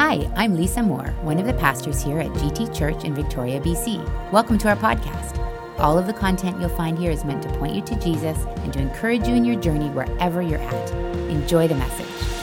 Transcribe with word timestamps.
Hi, 0.00 0.26
I'm 0.34 0.56
Lisa 0.56 0.82
Moore, 0.82 1.14
one 1.20 1.38
of 1.38 1.44
the 1.44 1.52
pastors 1.52 2.02
here 2.02 2.20
at 2.20 2.28
GT 2.28 2.74
Church 2.74 3.04
in 3.04 3.14
Victoria, 3.14 3.60
BC. 3.60 4.32
Welcome 4.32 4.56
to 4.56 4.68
our 4.70 4.76
podcast. 4.76 5.38
All 5.78 5.98
of 5.98 6.06
the 6.06 6.14
content 6.14 6.58
you'll 6.58 6.70
find 6.70 6.98
here 6.98 7.10
is 7.10 7.22
meant 7.22 7.42
to 7.42 7.50
point 7.58 7.74
you 7.74 7.82
to 7.82 7.96
Jesus 7.96 8.38
and 8.62 8.72
to 8.72 8.78
encourage 8.78 9.28
you 9.28 9.34
in 9.34 9.44
your 9.44 9.60
journey 9.60 9.90
wherever 9.90 10.40
you're 10.40 10.58
at. 10.58 10.90
Enjoy 11.28 11.68
the 11.68 11.74
message. 11.74 12.39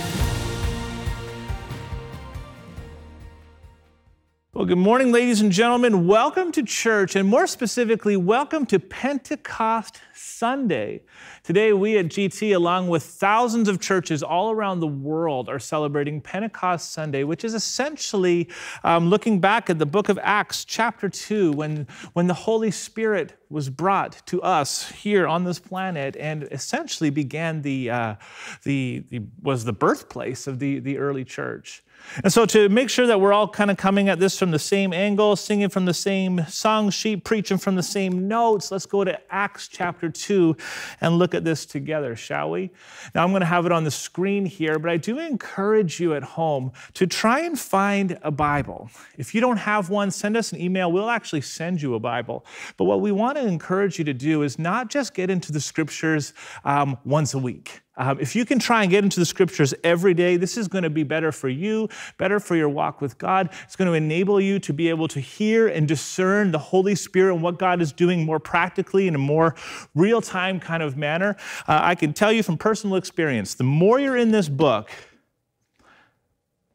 Good 4.68 4.78
morning, 4.78 5.14
ladies 5.14 5.40
and 5.40 5.50
gentlemen. 5.50 6.08
Welcome 6.08 6.52
to 6.52 6.62
church, 6.62 7.16
and 7.16 7.30
more 7.30 7.48
specifically, 7.48 8.18
welcome 8.18 8.66
to 8.66 8.80
Pentecost 8.80 10.02
Sunday. 10.14 11.04
Today, 11.42 11.72
we 11.72 11.98
at 11.98 12.08
GT, 12.08 12.54
along 12.54 12.90
with 12.90 13.02
thousands 13.02 13.70
of 13.70 13.80
churches 13.80 14.22
all 14.22 14.52
around 14.52 14.82
the 14.82 14.88
world, 14.88 15.48
are 15.48 15.58
celebrating 15.58 16.20
Pentecost 16.20 16.92
Sunday, 16.92 17.24
which 17.24 17.46
is 17.46 17.54
essentially 17.54 18.50
um, 18.84 19.10
looking 19.10 19.40
back 19.40 19.70
at 19.70 19.80
the 19.80 19.86
book 19.86 20.10
of 20.10 20.20
Acts, 20.22 20.66
chapter 20.66 21.08
2, 21.08 21.54
when, 21.54 21.88
when 22.12 22.28
the 22.28 22.34
Holy 22.34 22.70
Spirit 22.70 23.42
was 23.50 23.70
brought 23.70 24.22
to 24.26 24.42
us 24.42 24.92
here 24.92 25.26
on 25.26 25.46
this 25.46 25.60
planet 25.60 26.18
and 26.20 26.44
essentially 26.52 27.10
began 27.10 27.62
the, 27.62 27.90
uh, 27.90 28.16
the, 28.64 29.06
the 29.08 29.22
was 29.42 29.64
the 29.64 29.72
birthplace 29.72 30.46
of 30.46 30.60
the, 30.60 30.80
the 30.80 30.98
early 30.98 31.24
church. 31.24 31.84
And 32.24 32.34
so, 32.34 32.46
to 32.48 32.70
make 32.70 32.90
sure 32.90 33.06
that 33.08 33.22
we're 33.22 33.34
all 33.34 33.48
kind 33.48 33.70
of 33.70 33.78
coming 33.78 34.10
at 34.10 34.20
this 34.20 34.38
from 34.40 34.52
the 34.52 34.60
same 34.60 34.94
angle, 34.94 35.36
singing 35.36 35.70
from 35.70 35.86
the 35.86 35.94
same 35.94 36.46
song 36.48 36.90
sheet, 36.90 37.24
preaching 37.24 37.58
from 37.58 37.76
the 37.76 37.84
same 37.84 38.28
notes, 38.28 38.72
let's 38.72 38.86
go 38.86 39.04
to 39.04 39.20
Acts 39.32 39.68
chapter 39.68 40.10
2 40.10 40.56
and 41.02 41.20
look 41.20 41.36
at 41.36 41.44
this 41.44 41.66
together, 41.66 42.16
shall 42.16 42.52
we? 42.52 42.72
Now, 43.14 43.24
I'm 43.24 43.32
going 43.32 43.42
to 43.42 43.46
have 43.46 43.66
it 43.66 43.72
on 43.72 43.84
the 43.84 43.92
screen 43.92 44.46
here, 44.46 44.80
but 44.80 44.90
I 44.90 44.98
do 44.98 45.20
encourage 45.20 46.00
you 46.00 46.16
at 46.16 46.24
home 46.24 46.72
to 46.96 47.06
try 47.06 47.42
and 47.42 47.60
find 47.60 48.18
a 48.24 48.32
Bible. 48.32 48.90
If 49.18 49.36
you 49.36 49.42
don't 49.42 49.58
have 49.58 49.90
one, 49.90 50.12
send 50.12 50.38
us 50.38 50.52
an 50.52 50.60
email. 50.60 50.92
We'll 50.92 51.10
actually 51.10 51.42
send 51.42 51.82
you 51.82 51.96
a 51.96 52.00
Bible. 52.00 52.46
But 52.78 52.86
what 52.86 53.02
we 53.02 53.12
want 53.12 53.38
to 53.38 53.46
encourage 53.46 54.00
you 54.00 54.06
to 54.06 54.14
do 54.14 54.42
is 54.42 54.58
not 54.58 54.90
just 54.90 55.14
get 55.14 55.30
into 55.30 55.52
the 55.52 55.62
scriptures 55.62 56.34
um, 56.64 56.98
once 57.04 57.34
a 57.34 57.40
week. 57.40 57.82
Um, 57.98 58.20
if 58.20 58.36
you 58.36 58.46
can 58.46 58.60
try 58.60 58.84
and 58.84 58.92
get 58.92 59.04
into 59.04 59.20
the 59.20 59.26
scriptures 59.26 59.74
every 59.84 60.14
day, 60.14 60.38
this 60.38 60.56
is 60.56 60.68
going 60.68 60.84
to 60.84 60.90
be 60.90 61.04
better 61.04 61.32
for 61.32 61.50
you, 61.50 61.90
better 62.18 62.40
for 62.40 62.56
your 62.56 62.70
walk 62.70 63.02
with 63.02 63.18
God. 63.18 63.50
It's 63.64 63.76
going 63.76 63.88
to 63.88 63.94
enable 63.94 64.40
you 64.40 64.60
to 64.60 64.74
be 64.74 64.90
able 64.90 65.08
to 65.10 65.20
hear 65.20 65.68
and 65.68 65.88
discern 65.88 66.52
the 66.52 66.60
Holy 66.60 66.96
Spirit 66.96 67.34
and 67.34 67.42
what 67.42 67.58
God 67.58 67.82
is 67.82 67.92
doing 67.92 68.24
more 68.24 68.40
practically 68.40 69.08
in 69.08 69.16
a 69.16 69.20
more 69.20 69.56
real 69.96 70.22
time 70.22 70.60
kind 70.60 70.84
of 70.84 70.96
manner. 70.96 71.36
Uh, 71.68 71.80
I 71.82 71.96
can 71.96 72.14
tell 72.14 72.32
you 72.32 72.44
from 72.44 72.58
personal 72.58 72.96
experience 72.96 73.56
the 73.56 73.64
more 73.64 74.00
you're 74.00 74.18
in 74.18 74.32
this 74.32 74.48
book, 74.48 74.92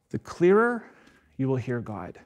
the 0.09 0.19
clearer 0.19 0.83
you 1.37 1.47
will 1.47 1.57
hear 1.57 1.79
God. 1.79 2.19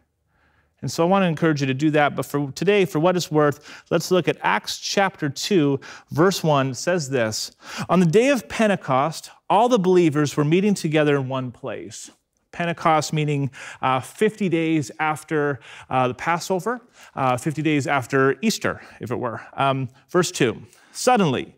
And 0.81 0.91
so 0.91 1.03
I 1.03 1.07
want 1.07 1.23
to 1.23 1.27
encourage 1.27 1.61
you 1.61 1.67
to 1.67 1.73
do 1.73 1.89
that. 1.91 2.15
But 2.15 2.25
for 2.25 2.51
today, 2.51 2.85
for 2.85 2.99
what 2.99 3.15
it's 3.15 3.31
worth, 3.31 3.83
let's 3.89 4.11
look 4.11 4.27
at 4.27 4.37
Acts 4.41 4.77
chapter 4.77 5.27
2, 5.27 5.79
verse 6.11 6.43
1 6.43 6.75
says 6.75 7.09
this 7.09 7.51
On 7.89 7.99
the 7.99 8.05
day 8.05 8.29
of 8.29 8.47
Pentecost, 8.47 9.31
all 9.49 9.69
the 9.69 9.79
believers 9.79 10.37
were 10.37 10.45
meeting 10.45 10.75
together 10.75 11.15
in 11.15 11.29
one 11.29 11.51
place. 11.51 12.11
Pentecost 12.51 13.13
meaning 13.13 13.51
uh, 13.81 13.99
50 13.99 14.49
days 14.49 14.91
after 14.99 15.59
uh, 15.89 16.07
the 16.07 16.13
Passover, 16.13 16.81
uh, 17.15 17.37
50 17.37 17.61
days 17.61 17.87
after 17.87 18.35
Easter, 18.41 18.81
if 18.99 19.11
it 19.11 19.15
were. 19.15 19.41
Um, 19.53 19.89
verse 20.09 20.31
2 20.31 20.61
Suddenly, 20.91 21.55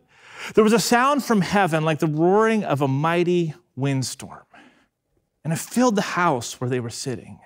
there 0.55 0.63
was 0.63 0.73
a 0.73 0.79
sound 0.79 1.23
from 1.23 1.41
heaven 1.41 1.83
like 1.83 1.99
the 1.99 2.07
roaring 2.07 2.63
of 2.63 2.81
a 2.81 2.87
mighty 2.87 3.53
windstorm, 3.75 4.45
and 5.43 5.53
it 5.53 5.59
filled 5.59 5.95
the 5.95 6.01
house 6.01 6.59
where 6.59 6.69
they 6.69 6.79
were 6.79 6.89
sitting. 6.89 7.39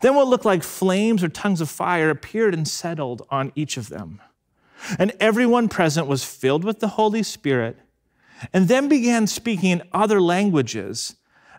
Then 0.00 0.14
what 0.14 0.28
looked 0.28 0.44
like 0.44 0.62
flames 0.62 1.22
or 1.22 1.28
tongues 1.28 1.60
of 1.60 1.68
fire 1.68 2.10
appeared 2.10 2.54
and 2.54 2.66
settled 2.66 3.26
on 3.30 3.52
each 3.54 3.76
of 3.76 3.88
them. 3.88 4.20
And 4.98 5.12
everyone 5.20 5.68
present 5.68 6.06
was 6.06 6.24
filled 6.24 6.64
with 6.64 6.80
the 6.80 6.88
Holy 6.88 7.22
Spirit 7.22 7.78
and 8.52 8.68
then 8.68 8.88
began 8.88 9.26
speaking 9.26 9.70
in 9.70 9.82
other 9.92 10.20
languages 10.20 11.16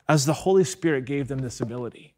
as 0.10 0.26
the 0.26 0.34
Holy 0.34 0.64
Spirit 0.64 1.06
gave 1.06 1.28
them 1.28 1.40
this 1.40 1.62
ability. 1.62 2.11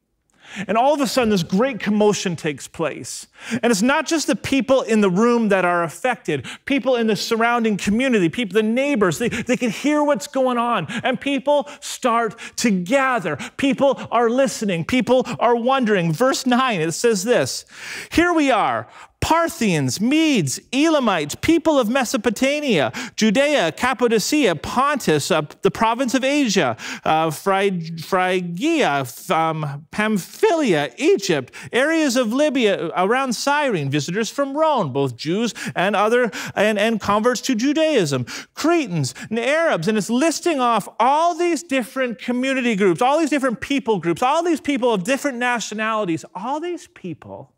And 0.68 0.78
all 0.78 0.94
of 0.94 1.02
a 1.02 1.08
sudden, 1.08 1.30
this 1.30 1.44
great 1.44 1.80
commotion 1.80 2.36
takes 2.36 2.68
place. 2.68 3.28
And 3.62 3.72
it's 3.72 3.81
not 3.81 4.06
just 4.06 4.28
the 4.28 4.36
people 4.36 4.81
in 4.81 5.02
the 5.02 5.09
room 5.09 5.50
that 5.50 5.66
are 5.66 5.84
affected, 5.84 6.46
people 6.66 6.96
in 6.96 7.08
the 7.08 7.16
surrounding 7.16 7.78
community, 7.78 8.30
people, 8.30 8.54
the 8.54 8.64
neighbors, 8.64 9.18
they, 9.18 9.30
they 9.30 9.58
can 9.58 9.72
hear 9.72 10.04
what's 10.04 10.28
going 10.28 10.58
on. 10.58 10.88
And 11.04 11.20
people 11.20 11.68
start 11.80 12.40
to 12.58 12.72
gather. 12.72 13.38
People 13.58 14.00
are 14.12 14.30
listening. 14.30 14.86
People 14.86 15.26
are 15.40 15.56
wondering. 15.56 16.14
Verse 16.14 16.46
9, 16.46 16.81
it 16.81 16.92
says 16.92 17.24
this 17.24 17.66
Here 18.12 18.34
we 18.34 18.52
are, 18.52 18.88
Parthians, 19.23 20.01
Medes, 20.01 20.59
Elamites, 20.73 21.34
people 21.35 21.79
of 21.79 21.88
Mesopotamia, 21.88 22.91
Judea, 23.16 23.72
Cappadocia, 23.72 24.53
Pontus, 24.53 25.31
uh, 25.31 25.44
the 25.61 25.72
province 25.72 26.13
of 26.13 26.25
Asia, 26.25 26.75
uh, 27.06 27.31
Phrygia, 27.31 29.07
um, 29.29 29.88
Pamphylia, 29.91 30.91
Egypt, 30.97 31.53
areas 31.72 32.17
of 32.17 32.33
Libya 32.33 32.91
around 32.97 33.31
Cyrene, 33.31 33.89
visitors 33.89 34.29
from 34.29 34.57
Rome, 34.57 34.91
both 34.91 35.16
Jews 35.16 35.53
and 35.73 35.95
other 35.95 36.29
and, 36.53 36.78
and 36.78 37.00
converts 37.00 37.39
to 37.44 37.56
Judaism, 37.56 38.25
Cretans 38.56 39.16
and 39.29 39.39
Arabs, 39.39 39.88
and 39.88 39.97
it's 39.97 40.09
listing 40.09 40.59
off 40.59 40.89
all 41.00 41.33
these 41.33 41.63
different 41.63 42.19
community 42.19 42.75
groups, 42.75 43.01
all 43.01 43.17
these 43.17 43.29
different 43.29 43.62
people 43.62 44.00
groups, 44.00 44.22
all 44.22 44.44
these 44.44 44.59
people 44.59 44.94
of 44.94 45.06
different 45.06 45.38
nationalities, 45.38 46.25
all 46.35 46.59
these 46.59 46.88
people 46.88 47.53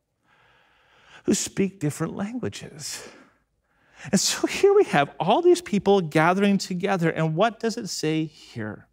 who 1.26 1.34
speak 1.34 1.80
different 1.80 2.16
languages. 2.16 3.08
And 4.12 4.20
so 4.20 4.48
here 4.48 4.74
we 4.74 4.86
have 4.86 5.14
all 5.20 5.42
these 5.42 5.62
people 5.62 6.02
gathering 6.02 6.58
together. 6.58 7.10
And 7.10 7.36
what 7.36 7.60
does 7.60 7.78
it 7.78 7.90
say 7.90 8.26
here? 8.26 8.88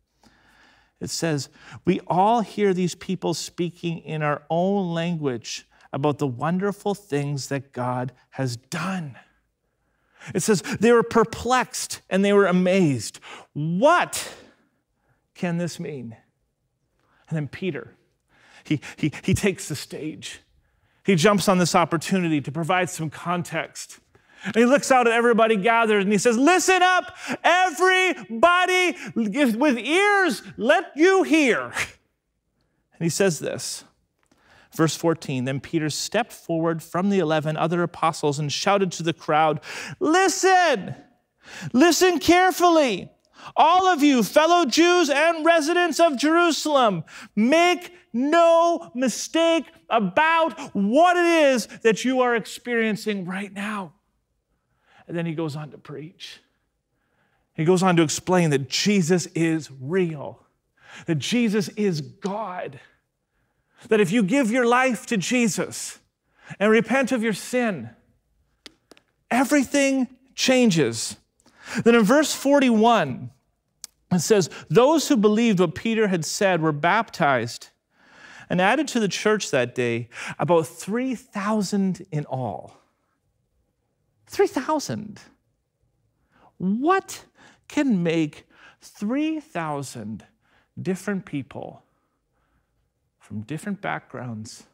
It 1.01 1.11
says, 1.11 1.49
We 1.85 2.01
all 2.07 2.41
hear 2.41 2.73
these 2.73 2.95
people 2.95 3.35
speaking 3.35 3.99
in 3.99 4.23
our 4.23 4.43
own 4.49 4.95
language 4.95 5.69
about 5.93 6.19
the 6.19 6.27
wonderful 6.27 6.95
things 6.95 7.49
that 7.49 7.73
God 7.73 8.13
has 8.31 8.57
done. 8.57 9.19
It 10.35 10.41
says, 10.41 10.63
They 10.63 10.93
were 10.93 11.03
perplexed 11.03 12.01
and 12.09 12.25
they 12.25 12.33
were 12.33 12.47
amazed. 12.47 13.19
What 13.53 14.33
can 15.35 15.59
this 15.59 15.81
mean? 15.81 16.17
And 17.29 17.37
then 17.37 17.49
Peter, 17.49 17.97
he, 18.65 18.81
he, 18.97 19.13
he 19.23 19.35
takes 19.35 19.69
the 19.69 19.77
stage 19.77 20.41
he 21.05 21.15
jumps 21.15 21.49
on 21.49 21.59
this 21.59 21.75
opportunity 21.75 22.41
to 22.41 22.53
provide 22.53 22.91
some 22.91 23.11
context. 23.11 23.99
And 24.45 24.57
he 24.57 24.65
looks 24.65 24.91
out 24.91 25.07
at 25.07 25.13
everybody 25.13 25.57
gathered 25.57 26.03
and 26.03 26.13
he 26.13 26.19
says, 26.19 26.37
Listen 26.37 26.83
up, 26.83 27.17
everybody 27.45 28.97
with 29.15 29.79
ears, 29.79 30.43
let 30.57 30.93
you 30.97 31.23
hear. 31.23 31.73
And 32.99 33.07
he 33.07 33.11
says 33.11 33.41
this. 33.41 33.83
Verse 34.77 34.95
14 34.95 35.45
Then 35.45 35.59
Peter 35.59 35.91
stepped 35.91 36.33
forward 36.33 36.85
from 36.85 37.11
the 37.11 37.19
11 37.19 37.57
other 37.57 37.83
apostles 37.83 38.39
and 38.39 38.53
shouted 38.53 38.93
to 38.93 39.03
the 39.03 39.13
crowd, 39.13 39.61
Listen, 39.99 40.95
listen 41.73 42.21
carefully. 42.21 43.11
All 43.57 43.89
of 43.89 44.05
you, 44.05 44.23
fellow 44.23 44.65
Jews 44.65 45.11
and 45.11 45.45
residents 45.45 45.99
of 45.99 46.17
Jerusalem, 46.17 47.03
make 47.35 47.93
no 48.13 48.91
mistake 48.95 49.65
about 49.89 50.59
what 50.75 51.17
it 51.17 51.25
is 51.25 51.67
that 51.83 52.05
you 52.05 52.21
are 52.21 52.37
experiencing 52.37 53.25
right 53.25 53.53
now. 53.53 53.93
And 55.09 55.17
then 55.17 55.27
he 55.27 55.35
goes 55.35 55.57
on 55.57 55.71
to 55.71 55.79
preach. 55.79 56.41
He 57.55 57.65
goes 57.65 57.83
on 57.83 57.97
to 57.97 58.03
explain 58.03 58.51
that 58.51 58.69
Jesus 58.69 59.27
is 59.35 59.71
real, 59.81 60.41
that 61.07 61.19
Jesus 61.19 61.69
is 61.71 62.01
God, 62.01 62.81
that 63.89 64.01
if 64.01 64.13
you 64.13 64.23
give 64.23 64.51
your 64.51 64.67
life 64.67 65.07
to 65.07 65.17
Jesus 65.17 65.99
and 66.59 66.71
repent 66.71 67.13
of 67.13 67.23
your 67.23 67.33
sin, 67.33 67.91
everything 69.31 70.09
changes. 70.35 71.17
Then 71.85 71.95
in 71.95 72.05
verse 72.05 72.35
41, 72.35 73.31
it 74.13 74.21
says, 74.21 74.51
Those 74.69 75.09
who 75.09 75.17
believed 75.17 75.61
what 75.61 75.75
Peter 75.75 76.09
had 76.09 76.25
said 76.25 76.63
were 76.63 76.73
baptized 76.73 77.71
and 78.53 78.61
added 78.61 78.87
to 78.87 79.01
the 79.01 79.09
church 79.09 79.51
that 79.51 79.75
day 79.75 80.11
about 80.39 80.67
3,000 80.67 82.07
in 82.13 82.27
all. 82.27 82.77
3,000. 84.27 85.19
What 86.59 87.25
can 87.67 88.03
make 88.03 88.47
3,000 88.83 90.27
different 90.81 91.25
people 91.25 91.83
from 93.19 93.41
different 93.41 93.81
backgrounds, 93.81 94.65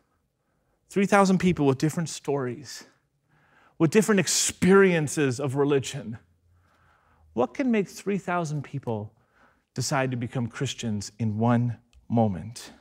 3,000 0.91 1.39
people 1.39 1.65
with 1.65 1.79
different 1.79 2.09
stories, 2.09 2.83
with 3.79 3.93
different 3.93 4.19
experiences 4.19 5.39
of 5.39 5.55
religion? 5.55 6.19
What 7.33 7.55
can 7.55 7.71
make 7.71 7.89
3,000 7.89 8.65
people 8.65 9.13
decide 9.73 10.11
to 10.11 10.17
become 10.17 10.49
Christians 10.49 11.13
in 11.21 11.39
one 11.39 11.77
moment? 12.09 12.73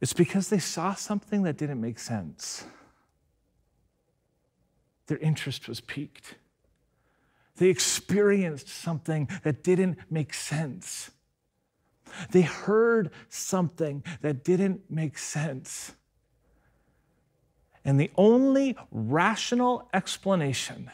It's 0.00 0.12
because 0.12 0.48
they 0.48 0.58
saw 0.58 0.94
something 0.94 1.42
that 1.44 1.56
didn't 1.56 1.80
make 1.80 1.98
sense. 1.98 2.64
Their 5.06 5.18
interest 5.18 5.68
was 5.68 5.80
piqued. 5.80 6.34
They 7.56 7.68
experienced 7.68 8.68
something 8.68 9.28
that 9.42 9.62
didn't 9.62 9.98
make 10.10 10.34
sense. 10.34 11.10
They 12.30 12.42
heard 12.42 13.10
something 13.28 14.04
that 14.20 14.44
didn't 14.44 14.90
make 14.90 15.16
sense. 15.18 15.92
And 17.84 18.00
the 18.00 18.10
only 18.16 18.76
rational 18.90 19.88
explanation 19.94 20.90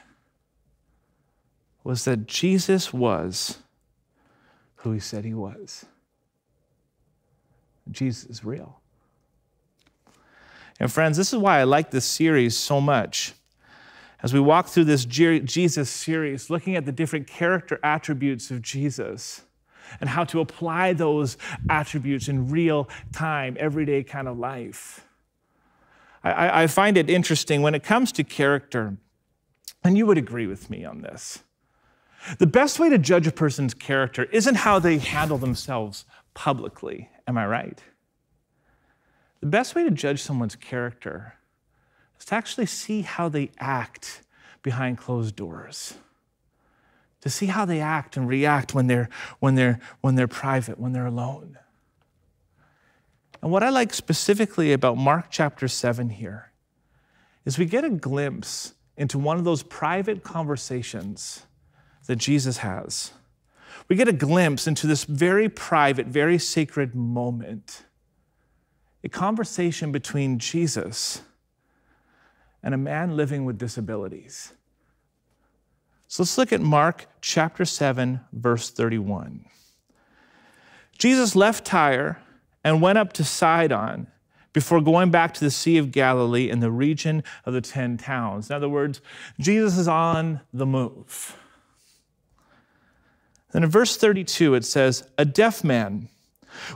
was 1.85 2.05
that 2.05 2.27
Jesus 2.27 2.93
was 2.93 3.59
who 4.77 4.93
he 4.93 5.01
said 5.01 5.25
he 5.25 5.35
was. 5.35 5.87
Jesus 7.91 8.25
is 8.25 8.45
real. 8.45 8.82
And 10.83 10.91
friends, 10.91 11.17
this 11.17 11.33
is 11.33 11.39
why 11.39 11.61
I 11.61 11.63
like 11.63 11.93
this 11.93 12.05
series 12.05 12.57
so 12.57 12.81
much. 12.81 13.35
As 14.21 14.35
we 14.35 14.41
walk 14.41 14.67
through 14.67 14.87
this 14.87 15.05
Jesus 15.05 15.89
series, 15.89 16.51
looking 16.51 16.75
at 16.75 16.87
the 16.87 16.91
different 16.91 17.29
character 17.29 17.79
attributes 17.85 18.51
of 18.51 18.63
Jesus 18.63 19.43
and 20.01 20.11
how 20.11 20.25
to 20.25 20.41
apply 20.41 20.93
those 20.93 21.39
attributes 21.71 22.27
in 22.27 22.51
real 22.51 22.89
time, 23.13 23.57
everyday 23.61 24.03
kind 24.03 24.27
of 24.27 24.41
life. 24.41 25.07
I, 26.25 26.65
I 26.65 26.67
find 26.67 26.99
it 26.99 27.09
interesting 27.09 27.63
when 27.63 27.77
it 27.77 27.85
comes 27.85 28.11
to 28.13 28.25
character, 28.25 28.97
and 29.85 29.97
you 29.97 30.05
would 30.07 30.19
agree 30.19 30.49
with 30.49 30.69
me 30.69 30.85
on 30.85 31.03
this. 31.03 31.45
The 32.39 32.47
best 32.49 32.81
way 32.81 32.89
to 32.89 32.99
judge 32.99 33.29
a 33.29 33.33
person's 33.33 33.73
character 33.73 34.25
isn't 34.33 34.57
how 34.57 34.81
they 34.81 34.99
handle 34.99 35.39
themselves 35.39 36.07
publicly. 36.35 37.09
Am 37.29 37.39
I 37.39 37.47
right? 37.47 37.81
The 39.43 39.49
best 39.49 39.75
way 39.75 39.83
to 39.83 39.91
judge 39.91 40.23
someone's 40.23 40.55
character 40.55 41.35
is 42.19 42.25
to 42.27 42.37
actually 42.37 42.67
see 42.67 43.03
how 43.03 43.29
they 43.29 43.51
act 43.59 44.23
behind 44.63 44.99
closed 44.99 45.35
doors. 45.35 45.95
To 47.23 47.29
see 47.29 47.47
how 47.47 47.65
they 47.65 47.81
act 47.81 48.17
and 48.17 48.29
react 48.29 48.73
when 48.73 48.87
they're, 48.87 49.09
when 49.41 49.57
they're, 49.57 49.81
when 50.01 50.15
they're 50.15 50.29
private, 50.29 50.79
when 50.79 50.93
they're 50.93 51.07
alone. 51.07 51.59
And 53.43 53.51
what 53.51 53.65
I 53.65 53.71
like 53.71 53.93
specifically 53.93 54.73
about 54.73 54.97
Mark 54.97 55.27
chapter 55.29 55.67
7 55.67 56.11
here 56.11 56.53
is 57.45 57.59
we 57.59 57.67
get 57.67 57.85
a 57.85 57.91
glimpse 57.91 58.75
into 58.97 59.19
one 59.19 59.39
of 59.39 59.45
those 59.45 59.65
private 59.65 60.23
conversations 60.23 61.47
that 62.07 62.17
Jesus 62.17 62.59
has. 62.59 63.11
We 63.89 63.97
get 63.97 64.07
a 64.07 64.13
glimpse 64.13 64.69
into 64.69 64.87
this 64.87 65.03
very 65.03 65.49
private, 65.49 66.07
very 66.07 66.39
sacred 66.39 66.95
moment 66.95 67.83
a 69.05 69.09
conversation 69.09 69.93
between 69.93 70.39
Jesus 70.39 71.23
and 72.63 72.75
a 72.75 72.79
man 72.79 73.17
living 73.17 73.45
with 73.45 73.59
disabilities. 73.59 74.53
So 76.07 76.23
let's 76.23 76.39
look 76.39 76.53
at 76.53 76.61
Mark 76.61 77.07
chapter 77.21 77.65
7, 77.65 78.21
verse 78.33 78.71
31. 78.71 79.47
Jesus 80.99 81.35
left 81.35 81.65
Tyre 81.65 82.21
and 82.63 82.83
went 82.83 82.99
up 82.99 83.13
to 83.15 83.25
Sidon 83.25 84.07
before 84.53 84.81
going 84.81 85.11
back 85.11 85.35
to 85.35 85.41
the 85.41 85.51
Sea 85.51 85.79
of 85.79 85.91
Galilee 85.91 86.51
in 86.51 86.61
the 86.61 86.71
region 86.71 87.25
of 87.45 87.55
the 87.55 87.61
Ten 87.61 87.97
Towns. 87.97 88.51
In 88.51 88.57
other 88.57 88.69
words, 88.69 89.01
Jesus 89.41 89.79
is 89.79 89.89
on 89.89 90.41
the 90.53 90.67
move. 90.67 91.37
Then 93.53 93.65
in 93.65 93.71
verse 93.71 93.97
32, 93.97 94.55
it 94.55 94.65
says, 94.65 95.09
A 95.19 95.25
deaf 95.25 95.65
man 95.65 96.09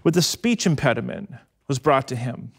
with 0.03 0.17
a 0.17 0.23
speech 0.23 0.67
impediment 0.67 1.31
was 1.69 1.79
brought 1.79 2.09
to 2.09 2.17
him. 2.17 2.53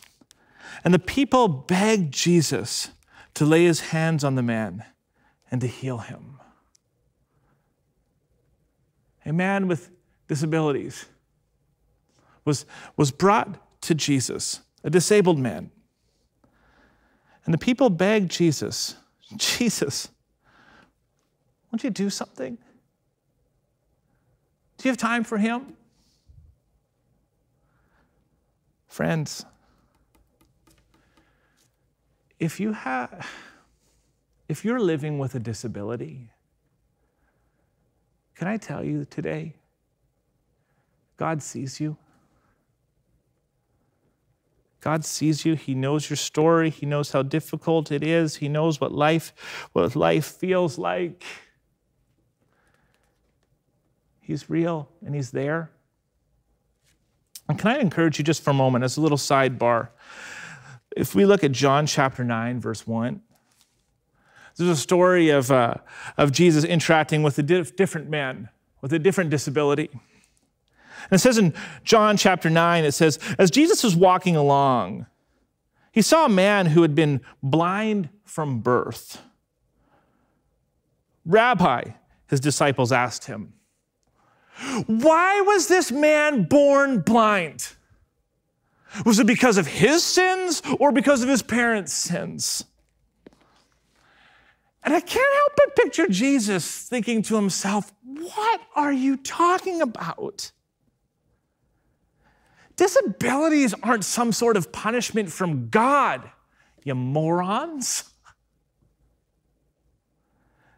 And 0.84 0.94
the 0.94 1.00
people 1.00 1.48
begged 1.48 2.14
Jesus 2.14 2.90
to 3.34 3.46
lay 3.46 3.66
his 3.66 3.80
hands 3.80 4.24
on 4.24 4.36
the 4.36 4.44
man 4.44 4.84
and 5.50 5.62
to 5.62 5.68
heal 5.68 6.00
him. 6.00 6.40
A 9.26 9.34
man 9.34 9.68
with 9.68 9.92
disabilities 10.28 11.06
was, 12.46 12.66
was 12.96 13.12
brought 13.12 13.60
to 13.82 13.94
Jesus, 13.94 14.62
a 14.84 14.90
disabled 14.90 15.38
man. 15.38 15.72
And 17.46 17.54
the 17.54 17.58
people 17.58 17.90
begged 17.90 18.32
Jesus, 18.32 18.96
Jesus, 19.38 20.10
won't 21.72 21.84
you 21.84 21.90
do 21.90 22.10
something? 22.10 22.58
Do 24.78 24.88
you 24.88 24.92
have 24.92 24.98
time 24.98 25.24
for 25.24 25.38
him? 25.38 25.76
Friends, 28.98 29.46
if 32.40 32.60
you 32.60 32.74
have 32.74 33.30
if 34.50 34.66
you're 34.66 34.80
living 34.80 35.20
with 35.20 35.36
a 35.36 35.40
disability, 35.40 36.32
can 38.34 38.48
I 38.48 38.58
tell 38.58 38.84
you 38.84 39.06
today 39.06 39.54
God 41.16 41.44
sees 41.44 41.80
you. 41.80 41.96
God 44.80 45.06
sees 45.06 45.46
you. 45.46 45.54
He 45.54 45.76
knows 45.76 46.10
your 46.10 46.18
story. 46.18 46.72
He 46.72 46.88
knows 46.88 47.12
how 47.12 47.22
difficult 47.22 47.92
it 47.92 48.02
is. 48.02 48.38
He 48.38 48.50
knows 48.50 48.82
what 48.82 48.92
life 48.92 49.32
what 49.74 49.96
life 49.96 50.26
feels 50.26 50.80
like. 50.80 51.24
He's 54.22 54.50
real 54.50 54.90
and 55.06 55.14
he's 55.14 55.30
there. 55.30 55.70
And 57.50 57.58
can 57.58 57.72
I 57.72 57.80
encourage 57.80 58.18
you 58.18 58.24
just 58.24 58.44
for 58.44 58.50
a 58.52 58.54
moment, 58.54 58.84
as 58.84 58.98
a 58.98 59.02
little 59.02 59.18
sidebar? 59.18 59.90
If 60.96 61.16
we 61.16 61.26
look 61.26 61.44
at 61.44 61.52
John 61.52 61.86
chapter 61.86 62.24
9, 62.24 62.60
verse 62.60 62.86
1, 62.86 63.22
there's 64.58 64.70
a 64.70 64.76
story 64.76 65.30
of, 65.30 65.52
uh, 65.52 65.76
of 66.18 66.32
Jesus 66.32 66.64
interacting 66.64 67.22
with 67.24 67.38
a 67.38 67.44
different 67.44 68.10
man 68.10 68.50
with 68.82 68.94
a 68.94 69.00
different 69.00 69.30
disability. 69.30 69.90
And 69.92 71.14
it 71.14 71.20
says 71.20 71.38
in 71.38 71.54
John 71.84 72.18
chapter 72.18 72.50
9, 72.50 72.84
it 72.86 72.92
says, 72.94 73.20
As 73.38 73.52
Jesus 73.52 73.84
was 73.84 73.96
walking 73.96 74.36
along, 74.36 75.06
he 75.92 76.02
saw 76.02 76.26
a 76.26 76.30
man 76.30 76.68
who 76.68 76.82
had 76.82 76.96
been 76.96 77.22
blind 77.42 78.10
from 78.26 78.60
birth. 78.60 79.22
Rabbi, 81.26 81.92
his 82.28 82.40
disciples 82.40 82.92
asked 82.92 83.26
him, 83.26 83.54
why 84.88 85.42
was 85.42 85.68
this 85.68 85.92
man 85.92 86.44
born 86.44 87.02
blind? 87.02 87.74
Was 89.06 89.20
it 89.20 89.28
because 89.28 89.58
of 89.58 89.68
his 89.68 90.04
sins 90.04 90.62
or 90.80 90.92
because 90.92 91.22
of 91.22 91.30
his 91.30 91.44
parents' 91.44 91.94
sins? 91.94 92.64
And 94.84 94.94
I 94.94 95.00
can't 95.00 95.34
help 95.36 95.52
but 95.58 95.76
picture 95.76 96.08
Jesus 96.08 96.84
thinking 96.84 97.22
to 97.24 97.36
himself, 97.36 97.94
What 98.04 98.62
are 98.76 98.94
you 98.94 99.18
talking 99.18 99.82
about? 99.82 100.52
Disabilities 102.78 103.74
aren't 103.84 104.06
some 104.06 104.32
sort 104.32 104.56
of 104.56 104.72
punishment 104.72 105.32
from 105.32 105.70
God, 105.70 106.30
you 106.84 106.96
morons. 106.96 108.04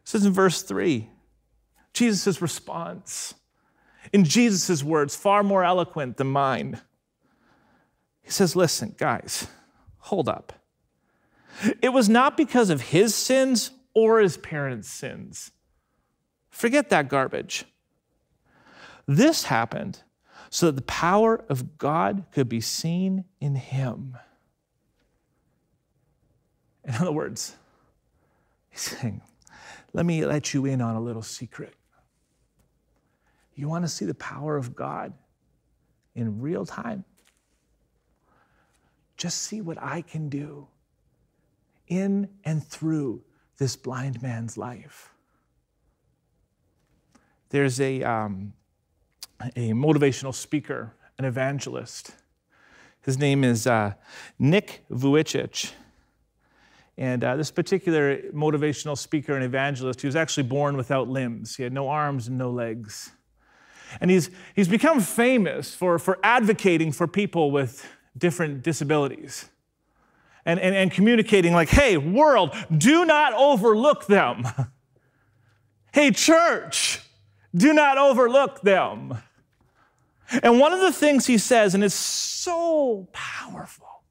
It 0.01 0.09
says 0.09 0.25
in 0.25 0.33
verse 0.33 0.63
3, 0.63 1.09
Jesus' 1.93 2.41
response 2.41 3.35
in 4.13 4.23
Jesus' 4.23 4.83
words, 4.83 5.15
far 5.15 5.43
more 5.43 5.63
eloquent 5.63 6.17
than 6.17 6.27
mine. 6.27 6.81
He 8.21 8.31
says, 8.31 8.55
Listen, 8.55 8.95
guys, 8.97 9.47
hold 9.97 10.29
up. 10.29 10.53
It 11.81 11.89
was 11.89 12.07
not 12.07 12.37
because 12.37 12.69
of 12.69 12.81
his 12.81 13.13
sins 13.13 13.71
or 13.93 14.19
his 14.19 14.37
parents' 14.37 14.89
sins. 14.89 15.51
Forget 16.49 16.89
that 16.89 17.09
garbage. 17.09 17.65
This 19.07 19.45
happened 19.45 20.03
so 20.49 20.67
that 20.67 20.75
the 20.75 20.81
power 20.83 21.43
of 21.49 21.77
God 21.77 22.25
could 22.31 22.49
be 22.49 22.61
seen 22.61 23.25
in 23.39 23.55
him. 23.55 24.17
In 26.83 26.95
other 26.95 27.11
words, 27.11 27.55
he's 28.69 28.81
saying, 28.81 29.21
Let 29.93 30.05
me 30.05 30.25
let 30.25 30.53
you 30.53 30.65
in 30.65 30.81
on 30.81 30.95
a 30.95 31.01
little 31.01 31.21
secret. 31.21 31.75
You 33.59 33.67
want 33.67 33.83
to 33.83 33.89
see 33.89 34.05
the 34.05 34.13
power 34.13 34.55
of 34.55 34.73
God 34.73 35.11
in 36.15 36.39
real 36.39 36.65
time? 36.65 37.03
Just 39.17 39.41
see 39.41 39.59
what 39.59 39.77
I 39.81 40.01
can 40.01 40.29
do 40.29 40.69
in 41.89 42.29
and 42.45 42.65
through 42.65 43.21
this 43.57 43.75
blind 43.75 44.21
man's 44.21 44.57
life. 44.57 45.11
There's 47.49 47.81
a, 47.81 48.01
um, 48.03 48.53
a 49.41 49.71
motivational 49.71 50.33
speaker, 50.33 50.93
an 51.17 51.25
evangelist. 51.25 52.15
His 53.01 53.17
name 53.17 53.43
is 53.43 53.67
uh, 53.67 53.95
Nick 54.37 54.85
Vujicic. 54.89 55.73
And 56.97 57.25
uh, 57.25 57.35
this 57.35 57.51
particular 57.51 58.19
motivational 58.33 58.97
speaker 58.97 59.35
and 59.35 59.43
evangelist, 59.43 59.99
he 59.99 60.07
was 60.07 60.15
actually 60.15 60.43
born 60.43 60.77
without 60.77 61.09
limbs. 61.09 61.57
He 61.57 61.63
had 61.63 61.73
no 61.73 61.89
arms 61.89 62.29
and 62.29 62.37
no 62.37 62.51
legs. 62.51 63.11
And 64.01 64.11
he's, 64.11 64.29
he's 64.55 64.67
become 64.67 64.99
famous 64.99 65.73
for, 65.73 65.99
for 65.99 66.19
advocating 66.23 66.91
for 66.91 67.07
people 67.07 67.51
with 67.51 67.87
different 68.17 68.63
disabilities 68.63 69.49
and, 70.45 70.59
and, 70.59 70.75
and 70.75 70.91
communicating, 70.91 71.53
like, 71.53 71.69
hey, 71.69 71.97
world, 71.97 72.55
do 72.75 73.05
not 73.05 73.33
overlook 73.33 74.07
them. 74.07 74.45
hey, 75.93 76.11
church, 76.11 77.01
do 77.55 77.73
not 77.73 77.97
overlook 77.97 78.61
them. 78.61 79.17
And 80.43 80.59
one 80.59 80.73
of 80.73 80.79
the 80.79 80.91
things 80.91 81.25
he 81.25 81.37
says, 81.37 81.73
and 81.73 81.83
it's 81.83 81.95
so 81.95 83.07
powerful, 83.11 84.03